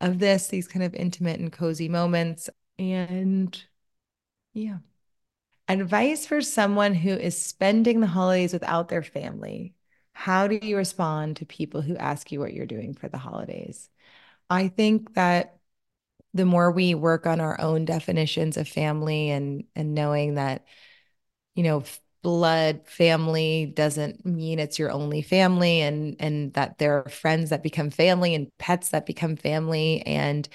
of 0.00 0.18
this, 0.18 0.48
these 0.48 0.68
kind 0.68 0.84
of 0.84 0.94
intimate 0.94 1.40
and 1.40 1.52
cozy 1.52 1.88
moments. 1.88 2.48
And 2.78 3.62
yeah. 4.52 4.78
Advice 5.68 6.26
for 6.26 6.40
someone 6.40 6.94
who 6.94 7.10
is 7.10 7.40
spending 7.40 8.00
the 8.00 8.06
holidays 8.06 8.52
without 8.52 8.88
their 8.88 9.04
family. 9.04 9.74
How 10.12 10.48
do 10.48 10.58
you 10.60 10.76
respond 10.76 11.36
to 11.36 11.46
people 11.46 11.80
who 11.80 11.96
ask 11.96 12.32
you 12.32 12.40
what 12.40 12.52
you're 12.52 12.66
doing 12.66 12.94
for 12.94 13.08
the 13.08 13.18
holidays? 13.18 13.88
I 14.48 14.66
think 14.66 15.14
that 15.14 15.59
the 16.34 16.44
more 16.44 16.70
we 16.70 16.94
work 16.94 17.26
on 17.26 17.40
our 17.40 17.60
own 17.60 17.84
definitions 17.84 18.56
of 18.56 18.68
family 18.68 19.30
and 19.30 19.64
and 19.74 19.94
knowing 19.94 20.34
that 20.34 20.64
you 21.54 21.62
know 21.62 21.82
blood 22.22 22.86
family 22.86 23.72
doesn't 23.74 24.26
mean 24.26 24.58
it's 24.58 24.78
your 24.78 24.90
only 24.90 25.22
family 25.22 25.80
and 25.80 26.16
and 26.20 26.52
that 26.54 26.78
there 26.78 26.98
are 26.98 27.08
friends 27.08 27.50
that 27.50 27.62
become 27.62 27.90
family 27.90 28.34
and 28.34 28.48
pets 28.58 28.90
that 28.90 29.06
become 29.06 29.36
family 29.36 30.02
and 30.02 30.48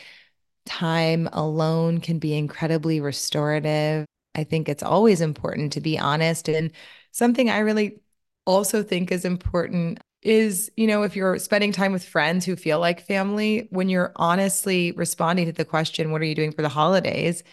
time 0.66 1.30
alone 1.34 2.00
can 2.00 2.20
be 2.20 2.36
incredibly 2.36 3.00
restorative. 3.00 4.06
I 4.36 4.44
think 4.44 4.68
it's 4.70 4.84
always 4.84 5.22
important 5.22 5.74
to 5.74 5.82
be 5.82 5.98
honest. 6.00 6.50
And 6.50 6.72
something 7.12 7.50
I 7.50 7.60
really 7.60 8.00
also 8.46 8.84
think 8.84 9.12
is 9.12 9.26
important 9.26 10.00
is, 10.26 10.72
you 10.76 10.88
know, 10.88 11.04
if 11.04 11.16
you're 11.16 11.40
spending 11.40 11.72
time 11.72 11.92
with 11.94 12.04
friends 12.06 12.46
who 12.46 12.56
feel 12.56 12.80
like 12.80 13.02
family, 13.06 13.68
when 13.72 13.90
you're 13.90 14.12
honestly 14.16 14.92
responding 14.94 15.46
to 15.46 15.52
the 15.54 15.66
question, 15.66 16.12
what 16.12 16.22
are 16.22 16.26
you 16.26 16.36
doing 16.36 16.52
for 16.52 16.62
the 16.64 16.70
holidays? 16.70 17.44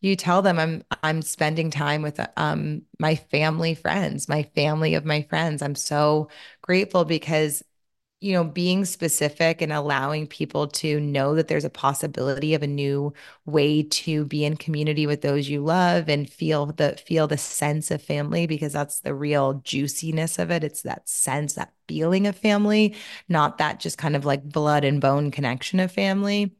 You 0.00 0.16
tell 0.16 0.42
them 0.42 0.58
I'm 0.58 0.84
I'm 1.02 1.22
spending 1.22 1.70
time 1.70 2.02
with 2.02 2.20
um 2.38 2.82
my 2.98 3.16
family 3.16 3.74
friends, 3.74 4.28
my 4.28 4.44
family 4.54 4.94
of 4.94 5.04
my 5.04 5.22
friends. 5.22 5.62
I'm 5.62 5.74
so 5.76 6.30
grateful 6.62 7.04
because 7.04 7.62
you 8.20 8.32
know, 8.32 8.42
being 8.42 8.84
specific 8.84 9.62
and 9.62 9.72
allowing 9.72 10.26
people 10.26 10.66
to 10.66 10.98
know 11.00 11.36
that 11.36 11.46
there's 11.46 11.64
a 11.64 11.70
possibility 11.70 12.52
of 12.54 12.64
a 12.64 12.66
new 12.66 13.12
way 13.46 13.82
to 13.84 14.24
be 14.24 14.44
in 14.44 14.56
community 14.56 15.06
with 15.06 15.22
those 15.22 15.48
you 15.48 15.60
love 15.62 16.08
and 16.08 16.28
feel 16.28 16.66
the 16.66 16.96
feel 17.04 17.28
the 17.28 17.38
sense 17.38 17.92
of 17.92 18.02
family 18.02 18.46
because 18.46 18.72
that's 18.72 19.00
the 19.00 19.14
real 19.14 19.54
juiciness 19.64 20.38
of 20.40 20.50
it. 20.50 20.64
It's 20.64 20.82
that 20.82 21.08
sense, 21.08 21.54
that 21.54 21.72
feeling 21.86 22.26
of 22.26 22.36
family, 22.36 22.96
not 23.28 23.58
that 23.58 23.78
just 23.78 23.98
kind 23.98 24.16
of 24.16 24.24
like 24.24 24.42
blood 24.48 24.82
and 24.84 25.00
bone 25.00 25.30
connection 25.30 25.78
of 25.78 25.92
family. 25.92 26.56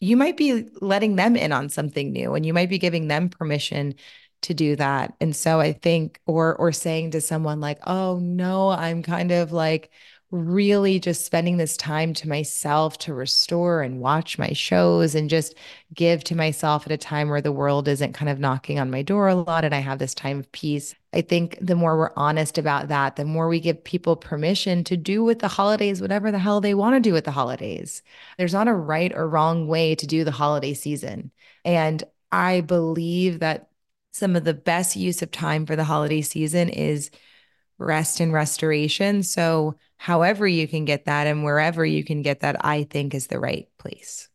You 0.00 0.16
might 0.16 0.36
be 0.36 0.68
letting 0.80 1.16
them 1.16 1.36
in 1.36 1.52
on 1.52 1.68
something 1.68 2.12
new 2.12 2.34
and 2.34 2.44
you 2.44 2.52
might 2.52 2.68
be 2.68 2.78
giving 2.78 3.08
them 3.08 3.28
permission 3.30 3.94
to 4.42 4.54
do 4.54 4.76
that. 4.76 5.14
And 5.20 5.34
so 5.34 5.58
I 5.60 5.72
think 5.72 6.20
or 6.26 6.54
or 6.56 6.70
saying 6.72 7.12
to 7.12 7.20
someone 7.20 7.60
like, 7.60 7.78
"Oh 7.86 8.18
no, 8.20 8.68
I'm 8.70 9.02
kind 9.02 9.32
of 9.32 9.52
like 9.52 9.90
really 10.30 10.98
just 10.98 11.24
spending 11.24 11.56
this 11.56 11.76
time 11.76 12.12
to 12.12 12.28
myself 12.28 12.98
to 12.98 13.14
restore 13.14 13.82
and 13.82 14.00
watch 14.00 14.38
my 14.38 14.52
shows 14.52 15.14
and 15.14 15.30
just 15.30 15.54
give 15.94 16.24
to 16.24 16.34
myself 16.34 16.84
at 16.84 16.92
a 16.92 16.96
time 16.96 17.28
where 17.28 17.40
the 17.40 17.52
world 17.52 17.86
isn't 17.86 18.12
kind 18.12 18.28
of 18.28 18.40
knocking 18.40 18.80
on 18.80 18.90
my 18.90 19.02
door 19.02 19.28
a 19.28 19.34
lot 19.36 19.64
and 19.64 19.74
I 19.74 19.78
have 19.78 20.00
this 20.00 20.14
time 20.14 20.40
of 20.40 20.50
peace. 20.50 20.94
I 21.12 21.20
think 21.20 21.56
the 21.60 21.76
more 21.76 21.96
we're 21.96 22.10
honest 22.16 22.58
about 22.58 22.88
that, 22.88 23.14
the 23.14 23.24
more 23.24 23.48
we 23.48 23.60
give 23.60 23.84
people 23.84 24.16
permission 24.16 24.82
to 24.84 24.96
do 24.96 25.22
with 25.22 25.38
the 25.38 25.48
holidays 25.48 26.00
whatever 26.00 26.32
the 26.32 26.38
hell 26.40 26.60
they 26.60 26.74
want 26.74 26.96
to 26.96 27.00
do 27.00 27.12
with 27.12 27.24
the 27.24 27.30
holidays. 27.30 28.02
There's 28.36 28.52
not 28.52 28.68
a 28.68 28.74
right 28.74 29.12
or 29.14 29.28
wrong 29.28 29.68
way 29.68 29.94
to 29.94 30.06
do 30.06 30.24
the 30.24 30.32
holiday 30.32 30.74
season. 30.74 31.30
And 31.64 32.02
I 32.32 32.62
believe 32.62 33.40
that 33.40 33.70
some 34.12 34.34
of 34.34 34.44
the 34.44 34.54
best 34.54 34.96
use 34.96 35.22
of 35.22 35.30
time 35.30 35.66
for 35.66 35.76
the 35.76 35.84
holiday 35.84 36.22
season 36.22 36.68
is 36.68 37.10
rest 37.78 38.20
and 38.20 38.32
restoration. 38.32 39.22
So, 39.22 39.76
however 39.96 40.46
you 40.46 40.68
can 40.68 40.84
get 40.84 41.06
that 41.06 41.26
and 41.26 41.44
wherever 41.44 41.84
you 41.84 42.04
can 42.04 42.22
get 42.22 42.40
that, 42.40 42.64
I 42.64 42.84
think 42.84 43.14
is 43.14 43.26
the 43.26 43.40
right 43.40 43.68
place. 43.78 44.28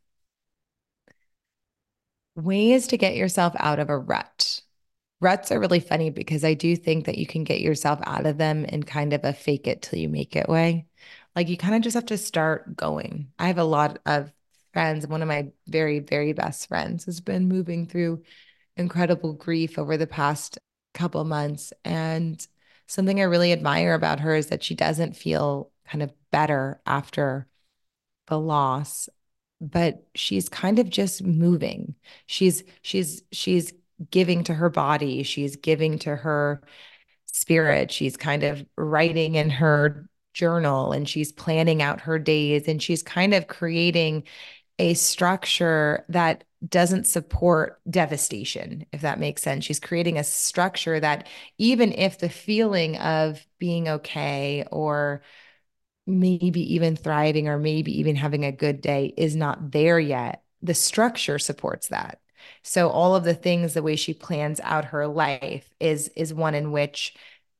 Ways 2.35 2.87
to 2.87 2.97
get 2.97 3.15
yourself 3.15 3.53
out 3.57 3.79
of 3.79 3.89
a 3.89 3.97
rut. 3.97 4.61
Ruts 5.19 5.51
are 5.51 5.59
really 5.59 5.79
funny 5.79 6.09
because 6.09 6.43
I 6.43 6.55
do 6.55 6.75
think 6.75 7.05
that 7.05 7.17
you 7.17 7.27
can 7.27 7.43
get 7.43 7.61
yourself 7.61 7.99
out 8.03 8.25
of 8.25 8.37
them 8.37 8.65
in 8.65 8.83
kind 8.83 9.13
of 9.13 9.23
a 9.23 9.33
fake 9.33 9.67
it 9.67 9.81
till 9.83 9.99
you 9.99 10.09
make 10.09 10.35
it 10.35 10.49
way. 10.49 10.87
Like 11.35 11.47
you 11.47 11.57
kind 11.57 11.75
of 11.75 11.81
just 11.81 11.93
have 11.93 12.07
to 12.07 12.17
start 12.17 12.75
going. 12.75 13.31
I 13.37 13.47
have 13.47 13.59
a 13.59 13.63
lot 13.63 13.99
of 14.05 14.33
friends. 14.73 15.07
One 15.07 15.21
of 15.21 15.27
my 15.27 15.51
very, 15.67 15.99
very 15.99 16.33
best 16.33 16.67
friends 16.67 17.05
has 17.05 17.21
been 17.21 17.47
moving 17.47 17.85
through 17.85 18.23
incredible 18.77 19.33
grief 19.33 19.77
over 19.77 19.97
the 19.97 20.07
past 20.07 20.57
couple 20.93 21.23
months. 21.23 21.73
And 21.85 22.45
something 22.91 23.19
I 23.21 23.23
really 23.23 23.51
admire 23.53 23.93
about 23.93 24.19
her 24.19 24.35
is 24.35 24.47
that 24.47 24.63
she 24.63 24.75
doesn't 24.75 25.15
feel 25.15 25.71
kind 25.87 26.03
of 26.03 26.11
better 26.31 26.81
after 26.85 27.47
the 28.27 28.39
loss, 28.39 29.09
but 29.61 30.05
she's 30.15 30.49
kind 30.49 30.79
of 30.79 30.89
just 30.89 31.23
moving. 31.23 31.95
She's 32.25 32.63
she's 32.81 33.23
she's 33.31 33.73
giving 34.09 34.43
to 34.45 34.53
her 34.53 34.69
body, 34.69 35.23
she's 35.23 35.55
giving 35.55 35.99
to 35.99 36.15
her 36.15 36.61
spirit. 37.27 37.91
She's 37.91 38.17
kind 38.17 38.43
of 38.43 38.65
writing 38.77 39.35
in 39.35 39.49
her 39.51 40.09
journal 40.33 40.91
and 40.91 41.07
she's 41.07 41.31
planning 41.31 41.81
out 41.81 42.01
her 42.01 42.19
days 42.19 42.67
and 42.67 42.81
she's 42.81 43.03
kind 43.03 43.33
of 43.33 43.47
creating 43.47 44.23
a 44.81 44.95
structure 44.95 46.03
that 46.09 46.43
doesn't 46.67 47.05
support 47.05 47.79
devastation, 47.87 48.83
if 48.91 49.01
that 49.01 49.19
makes 49.19 49.43
sense. 49.43 49.63
She's 49.63 49.79
creating 49.79 50.17
a 50.17 50.23
structure 50.23 50.99
that, 50.99 51.27
even 51.59 51.91
if 51.91 52.17
the 52.17 52.29
feeling 52.29 52.97
of 52.97 53.45
being 53.59 53.87
okay 53.87 54.65
or 54.71 55.21
maybe 56.07 56.73
even 56.73 56.95
thriving 56.95 57.47
or 57.47 57.59
maybe 57.59 57.99
even 57.99 58.15
having 58.15 58.43
a 58.43 58.51
good 58.51 58.81
day 58.81 59.13
is 59.17 59.35
not 59.35 59.71
there 59.71 59.99
yet, 59.99 60.41
the 60.63 60.73
structure 60.73 61.37
supports 61.37 61.89
that. 61.89 62.19
So 62.63 62.89
all 62.89 63.15
of 63.15 63.23
the 63.23 63.35
things 63.35 63.75
the 63.75 63.83
way 63.83 63.95
she 63.95 64.15
plans 64.15 64.59
out 64.61 64.85
her 64.85 65.05
life 65.05 65.71
is 65.79 66.09
is 66.15 66.33
one 66.33 66.55
in 66.55 66.71
which 66.71 67.13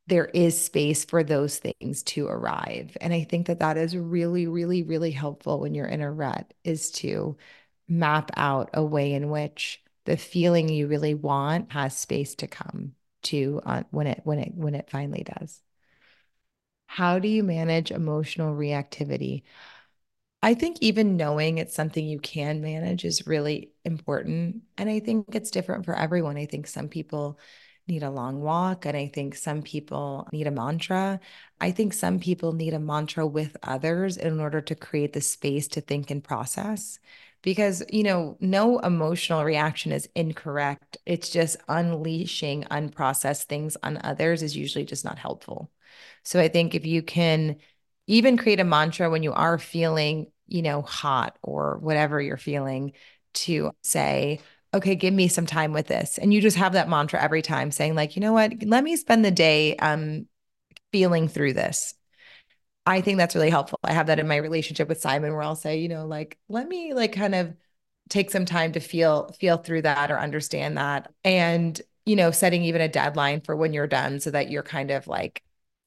there 0.08 0.26
is 0.26 0.60
space 0.60 1.06
for 1.06 1.24
those 1.24 1.60
things 1.60 2.04
to 2.04 2.28
arrive. 2.28 2.98
And 3.00 3.14
I 3.14 3.24
think 3.24 3.48
that 3.48 3.60
that 3.60 3.78
is 3.78 3.96
really, 3.96 4.48
really, 4.48 4.84
really 4.84 5.12
helpful 5.12 5.60
when 5.60 5.74
you're 5.74 5.88
in 5.88 6.02
a 6.02 6.12
rut 6.12 6.54
is 6.64 6.92
to 6.92 7.38
map 7.88 8.32
out 8.36 8.70
a 8.74 8.84
way 8.84 9.14
in 9.14 9.30
which 9.30 9.82
the 10.06 10.18
feeling 10.18 10.70
you 10.70 10.88
really 10.88 11.14
want 11.14 11.72
has 11.72 11.98
space 11.98 12.36
to 12.36 12.48
come 12.48 12.94
to 13.24 13.62
uh, 13.66 13.84
when 13.92 14.08
it 14.08 14.22
when 14.24 14.40
it 14.40 14.54
when 14.56 14.76
it 14.76 14.90
finally 14.90 15.24
does. 15.24 15.62
How 16.88 17.20
do 17.20 17.28
you 17.28 17.44
manage 17.44 17.92
emotional 17.92 18.54
reactivity? 18.56 19.44
I 20.44 20.56
think 20.56 20.78
even 20.82 21.18
knowing 21.18 21.58
it's 21.58 21.76
something 21.76 22.06
you 22.06 22.20
can 22.20 22.62
manage 22.62 23.06
is 23.06 23.28
really 23.28 23.72
important. 23.86 24.64
And 24.78 24.90
I 24.90 25.00
think 25.00 25.36
it's 25.36 25.52
different 25.52 25.86
for 25.86 25.96
everyone. 25.96 26.38
I 26.38 26.48
think 26.48 26.68
some 26.68 26.90
people 26.90 27.40
need 27.88 28.04
a 28.04 28.10
long 28.10 28.42
walk. 28.42 28.86
And 28.86 28.96
I 28.96 29.08
think 29.08 29.36
some 29.36 29.62
people 29.62 30.28
need 30.32 30.48
a 30.48 30.52
mantra. 30.52 31.20
I 31.60 31.72
think 31.72 31.94
some 31.94 32.20
people 32.20 32.54
need 32.54 32.74
a 32.74 32.80
mantra 32.80 33.26
with 33.26 33.58
others 33.64 34.18
in 34.18 34.40
order 34.40 34.62
to 34.62 34.76
create 34.76 35.14
the 35.14 35.22
space 35.22 35.68
to 35.70 35.82
think 35.82 36.12
and 36.12 36.24
process. 36.24 37.00
Because, 37.44 37.84
you 37.90 38.04
know, 38.04 38.38
no 38.40 38.80
emotional 38.80 39.44
reaction 39.44 39.92
is 39.92 40.08
incorrect. 40.16 40.98
It's 41.06 41.30
just 41.30 41.58
unleashing 41.68 42.66
unprocessed 42.66 43.46
things 43.46 43.76
on 43.82 44.00
others 44.04 44.44
is 44.44 44.56
usually 44.56 44.86
just 44.86 45.04
not 45.04 45.18
helpful. 45.18 45.72
So 46.24 46.40
I 46.40 46.48
think 46.48 46.76
if 46.76 46.86
you 46.86 47.02
can 47.02 47.58
even 48.08 48.38
create 48.38 48.60
a 48.60 48.64
mantra 48.64 49.10
when 49.10 49.24
you 49.24 49.34
are 49.34 49.58
feeling, 49.58 50.28
you 50.48 50.62
know, 50.62 50.82
hot 50.82 51.38
or 51.42 51.80
whatever 51.80 52.22
you're 52.22 52.38
feeling, 52.38 52.94
to 53.34 53.72
say, 53.82 54.42
okay, 54.74 54.96
give 54.96 55.14
me 55.14 55.28
some 55.28 55.46
time 55.46 55.74
with 55.74 55.88
this. 55.88 56.18
And 56.18 56.34
you 56.34 56.42
just 56.42 56.58
have 56.58 56.74
that 56.74 56.90
mantra 56.90 57.22
every 57.22 57.42
time 57.42 57.72
saying, 57.72 57.96
like, 57.96 58.16
you 58.16 58.22
know 58.22 58.34
what, 58.34 58.54
let 58.64 58.84
me 58.84 58.96
spend 58.96 59.26
the 59.26 59.32
day 59.32 59.76
um, 59.78 60.28
feeling 60.92 61.28
through 61.28 61.54
this. 61.54 61.94
I 62.86 63.02
think 63.02 63.18
that's 63.18 63.36
really 63.36 63.50
helpful. 63.50 63.80
I 63.84 63.94
have 63.94 64.08
that 64.08 64.20
in 64.20 64.28
my 64.28 64.38
relationship 64.38 64.90
with 64.90 65.02
Simon 65.02 65.34
where 65.34 65.44
I'll 65.44 65.56
say, 65.56 65.80
you 65.80 65.88
know, 65.88 66.06
like, 66.08 66.38
let 66.50 66.68
me 66.68 66.94
like 66.94 67.14
kind 67.14 67.36
of 67.36 67.54
take 68.10 68.32
some 68.32 68.46
time 68.46 68.72
to 68.74 68.80
feel 68.80 69.30
feel 69.40 69.58
through 69.58 69.84
that 69.84 70.10
or 70.10 70.20
understand 70.20 70.78
that. 70.78 71.12
And, 71.24 71.80
you 72.06 72.16
know, 72.16 72.32
setting 72.32 72.64
even 72.64 72.82
a 72.82 72.88
deadline 72.88 73.42
for 73.42 73.56
when 73.56 73.74
you're 73.74 73.88
done 73.88 74.20
so 74.20 74.32
that 74.32 74.50
you're 74.50 74.64
kind 74.64 74.90
of 74.90 75.08
like 75.08 75.44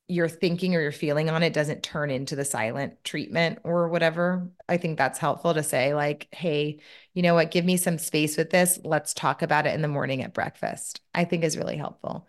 your 0.06 0.28
thinking 0.28 0.74
or 0.74 0.80
your 0.82 0.92
feeling 0.92 1.30
on 1.30 1.42
it 1.42 1.54
doesn't 1.54 1.82
turn 1.82 2.10
into 2.10 2.36
the 2.36 2.44
silent 2.44 3.02
treatment 3.04 3.58
or 3.64 3.88
whatever. 3.88 4.50
I 4.68 4.76
think 4.76 4.98
that's 4.98 5.18
helpful 5.18 5.54
to 5.54 5.62
say, 5.62 5.94
like, 5.94 6.28
hey, 6.30 6.80
you 7.14 7.22
know 7.22 7.34
what, 7.34 7.50
give 7.50 7.64
me 7.64 7.76
some 7.78 7.98
space 7.98 8.36
with 8.36 8.50
this. 8.50 8.78
Let's 8.84 9.14
talk 9.14 9.40
about 9.40 9.66
it 9.66 9.74
in 9.74 9.82
the 9.82 9.88
morning 9.88 10.22
at 10.22 10.34
breakfast. 10.34 11.00
I 11.14 11.24
think 11.24 11.42
is 11.42 11.56
really 11.56 11.76
helpful. 11.76 12.28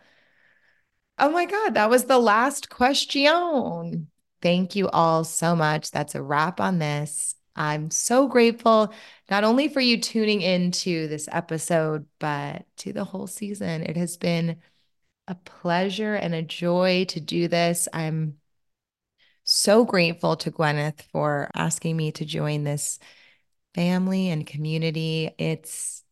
Oh 1.17 1.31
my 1.31 1.45
God, 1.45 1.75
that 1.75 1.89
was 1.89 2.05
the 2.05 2.19
last 2.19 2.69
question. 2.69 4.07
Thank 4.41 4.75
you 4.75 4.89
all 4.89 5.23
so 5.23 5.55
much. 5.55 5.91
That's 5.91 6.15
a 6.15 6.23
wrap 6.23 6.59
on 6.61 6.79
this. 6.79 7.35
I'm 7.55 7.89
so 7.89 8.27
grateful 8.27 8.93
not 9.29 9.45
only 9.45 9.69
for 9.69 9.79
you 9.79 9.99
tuning 9.99 10.41
into 10.41 11.07
this 11.07 11.29
episode, 11.31 12.05
but 12.19 12.65
to 12.77 12.91
the 12.91 13.05
whole 13.05 13.27
season. 13.27 13.83
It 13.83 13.95
has 13.95 14.17
been 14.17 14.57
a 15.27 15.35
pleasure 15.35 16.15
and 16.15 16.35
a 16.35 16.41
joy 16.41 17.05
to 17.09 17.19
do 17.19 17.47
this. 17.47 17.87
I'm 17.93 18.37
so 19.43 19.85
grateful 19.85 20.35
to 20.37 20.51
Gwyneth 20.51 21.01
for 21.11 21.49
asking 21.55 21.97
me 21.97 22.11
to 22.13 22.25
join 22.25 22.63
this 22.63 22.99
family 23.73 24.29
and 24.29 24.45
community. 24.45 25.31
It's 25.37 26.03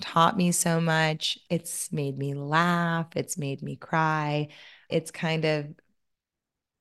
taught 0.00 0.36
me 0.36 0.52
so 0.52 0.80
much. 0.80 1.38
It's 1.50 1.92
made 1.92 2.18
me 2.18 2.34
laugh. 2.34 3.08
It's 3.16 3.38
made 3.38 3.62
me 3.62 3.76
cry. 3.76 4.48
It's 4.88 5.10
kind 5.10 5.44
of 5.44 5.66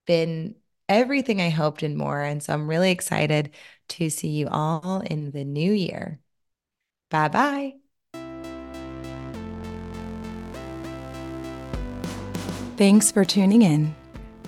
been 0.06 0.56
everything 0.89 1.41
I 1.41 1.50
hoped 1.50 1.84
and 1.84 1.98
more. 1.98 2.22
And 2.22 2.41
so 2.41 2.54
I'm 2.54 2.67
really 2.67 2.91
excited 2.91 3.54
to 3.89 4.10
see 4.10 4.30
you 4.30 4.48
all 4.50 5.02
in 5.02 5.32
the 5.32 5.43
new 5.43 5.72
year. 5.72 6.20
Bye 7.10 7.30
bye. 7.30 7.87
Thanks 12.77 13.11
for 13.11 13.25
tuning 13.25 13.63
in. 13.63 13.95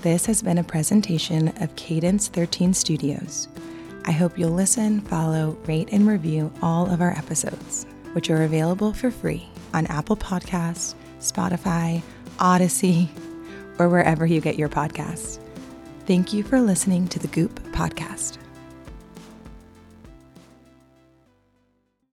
This 0.03 0.27
has 0.27 0.43
been 0.43 0.59
a 0.59 0.63
presentation 0.63 1.47
of 1.63 1.75
Cadence 1.75 2.27
13 2.27 2.75
Studios. 2.75 3.47
I 4.05 4.11
hope 4.11 4.37
you'll 4.37 4.51
listen, 4.51 5.01
follow, 5.01 5.57
rate, 5.65 5.89
and 5.91 6.07
review 6.07 6.53
all 6.61 6.87
of 6.91 7.01
our 7.01 7.09
episodes, 7.17 7.87
which 8.13 8.29
are 8.29 8.43
available 8.43 8.93
for 8.93 9.09
free 9.09 9.49
on 9.73 9.87
Apple 9.87 10.15
Podcasts, 10.15 10.93
Spotify, 11.19 12.03
Audacy, 12.37 13.09
or 13.79 13.89
wherever 13.89 14.27
you 14.27 14.41
get 14.41 14.59
your 14.59 14.69
podcasts. 14.69 15.39
Thank 16.05 16.31
you 16.31 16.43
for 16.43 16.61
listening 16.61 17.07
to 17.07 17.17
the 17.17 17.29
Goop 17.29 17.59
Podcast. 17.71 18.37